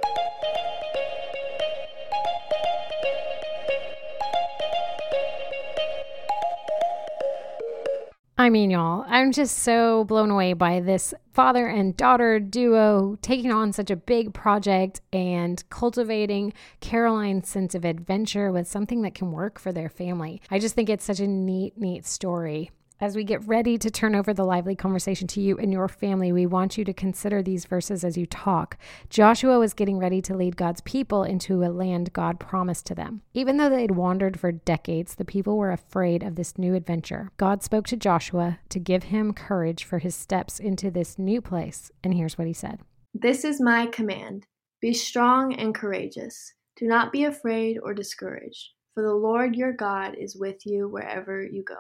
I 8.36 8.48
mean, 8.48 8.70
y'all, 8.70 9.04
I'm 9.06 9.32
just 9.32 9.58
so 9.58 10.04
blown 10.04 10.30
away 10.30 10.54
by 10.54 10.80
this 10.80 11.12
father 11.34 11.66
and 11.68 11.94
daughter 11.94 12.40
duo 12.40 13.18
taking 13.20 13.52
on 13.52 13.72
such 13.74 13.90
a 13.90 13.96
big 13.96 14.32
project 14.32 15.02
and 15.12 15.62
cultivating 15.68 16.54
Caroline's 16.80 17.48
sense 17.48 17.74
of 17.74 17.84
adventure 17.84 18.50
with 18.50 18.66
something 18.66 19.02
that 19.02 19.14
can 19.14 19.30
work 19.30 19.58
for 19.58 19.72
their 19.72 19.90
family. 19.90 20.40
I 20.50 20.58
just 20.58 20.74
think 20.74 20.88
it's 20.88 21.04
such 21.04 21.20
a 21.20 21.28
neat, 21.28 21.76
neat 21.76 22.06
story. 22.06 22.70
As 23.02 23.16
we 23.16 23.24
get 23.24 23.46
ready 23.46 23.78
to 23.78 23.90
turn 23.90 24.14
over 24.14 24.34
the 24.34 24.44
lively 24.44 24.76
conversation 24.76 25.26
to 25.28 25.40
you 25.40 25.56
and 25.56 25.72
your 25.72 25.88
family, 25.88 26.32
we 26.32 26.44
want 26.44 26.76
you 26.76 26.84
to 26.84 26.92
consider 26.92 27.42
these 27.42 27.64
verses 27.64 28.04
as 28.04 28.18
you 28.18 28.26
talk. 28.26 28.76
Joshua 29.08 29.58
was 29.58 29.72
getting 29.72 29.96
ready 29.96 30.20
to 30.20 30.36
lead 30.36 30.58
God's 30.58 30.82
people 30.82 31.24
into 31.24 31.64
a 31.64 31.72
land 31.72 32.12
God 32.12 32.38
promised 32.38 32.84
to 32.86 32.94
them. 32.94 33.22
Even 33.32 33.56
though 33.56 33.70
they'd 33.70 33.92
wandered 33.92 34.38
for 34.38 34.52
decades, 34.52 35.14
the 35.14 35.24
people 35.24 35.56
were 35.56 35.72
afraid 35.72 36.22
of 36.22 36.34
this 36.34 36.58
new 36.58 36.74
adventure. 36.74 37.30
God 37.38 37.62
spoke 37.62 37.86
to 37.86 37.96
Joshua 37.96 38.58
to 38.68 38.78
give 38.78 39.04
him 39.04 39.32
courage 39.32 39.82
for 39.82 40.00
his 40.00 40.14
steps 40.14 40.60
into 40.60 40.90
this 40.90 41.18
new 41.18 41.40
place. 41.40 41.90
And 42.04 42.12
here's 42.12 42.36
what 42.36 42.46
he 42.46 42.52
said 42.52 42.80
This 43.14 43.46
is 43.46 43.62
my 43.62 43.86
command 43.86 44.46
Be 44.82 44.92
strong 44.92 45.54
and 45.54 45.74
courageous. 45.74 46.52
Do 46.76 46.86
not 46.86 47.12
be 47.12 47.24
afraid 47.24 47.78
or 47.82 47.94
discouraged, 47.94 48.72
for 48.92 49.02
the 49.02 49.14
Lord 49.14 49.56
your 49.56 49.72
God 49.72 50.16
is 50.18 50.36
with 50.36 50.66
you 50.66 50.86
wherever 50.86 51.42
you 51.42 51.64
go. 51.66 51.76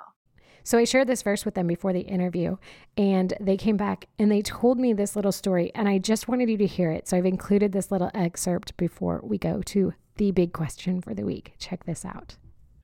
So 0.64 0.78
I 0.78 0.84
shared 0.84 1.08
this 1.08 1.22
verse 1.22 1.44
with 1.44 1.54
them 1.54 1.66
before 1.66 1.92
the 1.92 2.00
interview, 2.00 2.56
and 2.96 3.34
they 3.40 3.56
came 3.56 3.76
back 3.76 4.06
and 4.18 4.30
they 4.30 4.42
told 4.42 4.78
me 4.78 4.92
this 4.92 5.16
little 5.16 5.32
story, 5.32 5.72
and 5.74 5.88
I 5.88 5.98
just 5.98 6.28
wanted 6.28 6.48
you 6.50 6.56
to 6.58 6.66
hear 6.66 6.90
it. 6.90 7.08
So 7.08 7.16
I've 7.16 7.26
included 7.26 7.72
this 7.72 7.90
little 7.90 8.10
excerpt 8.14 8.76
before 8.76 9.20
we 9.22 9.38
go 9.38 9.62
to 9.62 9.94
the 10.16 10.30
big 10.32 10.52
question 10.52 11.00
for 11.00 11.14
the 11.14 11.24
week. 11.24 11.54
Check 11.58 11.84
this 11.84 12.04
out. 12.04 12.36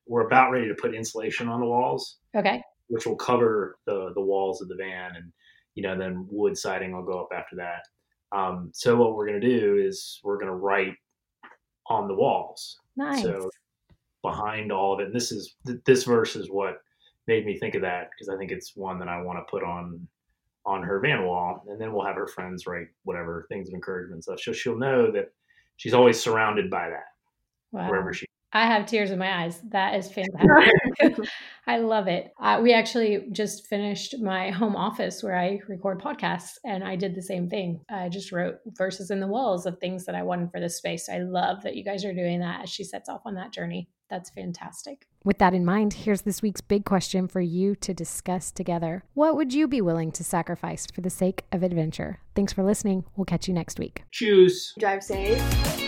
We're 0.07 0.27
about 0.27 0.51
ready 0.51 0.69
to 0.69 0.75
put 0.75 0.95
insulation 0.95 1.49
on 1.49 1.61
the 1.61 1.67
walls, 1.67 2.19
Okay. 2.35 2.63
which 2.89 3.07
will 3.07 3.17
cover 3.17 3.79
the 3.87 4.13
the 4.15 4.21
walls 4.21 4.63
of 4.63 4.69
the 4.69 4.77
van, 4.77 5.17
and 5.17 5.33
you 5.75 5.83
know 5.83 5.97
then 5.99 6.27
wood 6.31 6.57
siding 6.57 6.93
will 6.93 7.03
go 7.05 7.21
up 7.21 7.29
after 7.35 7.57
that. 7.57 7.83
Um, 8.37 8.71
so 8.73 8.97
what 8.97 9.15
we're 9.15 9.27
going 9.27 9.41
to 9.41 9.49
do 9.59 9.77
is 9.77 10.21
we're 10.25 10.37
going 10.39 10.51
to 10.51 10.55
write 10.57 10.95
on 11.89 12.09
the 12.09 12.15
walls. 12.15 12.79
Nice. 12.97 13.23
So 13.23 13.51
behind 14.23 14.73
all 14.73 14.95
of 14.95 15.01
it, 15.01 15.07
and 15.07 15.15
this 15.15 15.31
is 15.33 15.57
this 15.85 16.05
verse 16.05 16.37
is 16.37 16.49
what 16.51 16.79
made 17.27 17.45
me 17.45 17.59
think 17.59 17.75
of 17.75 17.83
that 17.83 18.11
because 18.11 18.29
I 18.29 18.37
think 18.37 18.53
it's 18.53 18.77
one 18.77 18.99
that 18.99 19.09
I 19.09 19.21
want 19.23 19.39
to 19.39 19.51
put 19.51 19.63
on 19.63 20.07
on 20.65 20.83
her 20.83 20.99
van 20.99 21.25
wall, 21.25 21.63
and 21.69 21.81
then 21.81 21.93
we'll 21.93 22.05
have 22.05 22.17
her 22.17 22.27
friends 22.27 22.67
write 22.67 22.89
whatever 23.05 23.47
things 23.49 23.69
of 23.69 23.75
encouragement 23.75 24.15
and 24.15 24.23
stuff. 24.25 24.41
So 24.41 24.53
she'll 24.53 24.79
know 24.79 25.13
that 25.13 25.33
she's 25.77 25.95
always 25.95 26.21
surrounded 26.21 26.69
by 26.71 26.89
that 26.91 27.07
wow. 27.71 27.89
wherever 27.89 28.13
she. 28.13 28.27
I 28.53 28.67
have 28.67 28.87
tears 28.87 29.11
in 29.11 29.19
my 29.19 29.45
eyes. 29.45 29.61
That 29.71 29.95
is 29.95 30.11
fantastic. 30.13 31.29
I 31.67 31.79
love 31.79 32.09
it. 32.09 32.33
Uh, 32.41 32.61
we 32.63 32.73
actually 32.73 33.29
just 33.33 33.67
finished 33.67 34.17
my 34.21 34.51
home 34.51 34.75
office 34.77 35.23
where 35.23 35.39
I 35.39 35.61
record 35.69 36.01
podcasts, 36.01 36.55
and 36.65 36.83
I 36.83 36.97
did 36.97 37.15
the 37.15 37.23
same 37.23 37.49
thing. 37.49 37.81
I 37.91 38.09
just 38.09 38.33
wrote 38.33 38.57
verses 38.77 39.11
in 39.11 39.21
the 39.21 39.27
walls 39.27 39.67
of 39.67 39.79
things 39.79 40.05
that 40.07 40.15
I 40.15 40.23
wanted 40.23 40.51
for 40.51 40.61
this 40.61 40.79
space. 40.79 41.09
I 41.09 41.19
love 41.19 41.63
that 41.63 41.77
you 41.77 41.85
guys 41.85 42.05
are 42.05 42.15
doing 42.15 42.41
that 42.41 42.63
as 42.65 42.71
she 42.71 42.83
sets 42.83 43.09
off 43.09 43.23
on 43.25 43.35
that 43.35 43.53
journey. 43.53 43.89
That's 44.09 44.31
fantastic. 44.31 45.07
With 45.25 45.39
that 45.39 45.55
in 45.55 45.65
mind, 45.65 45.93
here's 45.95 46.23
this 46.23 46.43
week's 46.43 46.61
big 46.61 46.85
question 46.85 47.27
for 47.27 47.41
you 47.41 47.75
to 47.77 47.93
discuss 47.93 48.53
together. 48.53 49.05
What 49.15 49.35
would 49.37 49.53
you 49.53 49.67
be 49.67 49.81
willing 49.81 50.13
to 50.13 50.25
sacrifice 50.25 50.87
for 50.87 51.01
the 51.01 51.11
sake 51.11 51.45
of 51.51 51.63
adventure? 51.63 52.21
Thanks 52.37 52.53
for 52.53 52.63
listening. 52.63 53.05
We'll 53.17 53.25
catch 53.25 53.49
you 53.49 53.55
next 53.55 53.79
week. 53.79 54.05
Choose. 54.13 54.73
Drive 54.79 55.03
safe. 55.03 55.86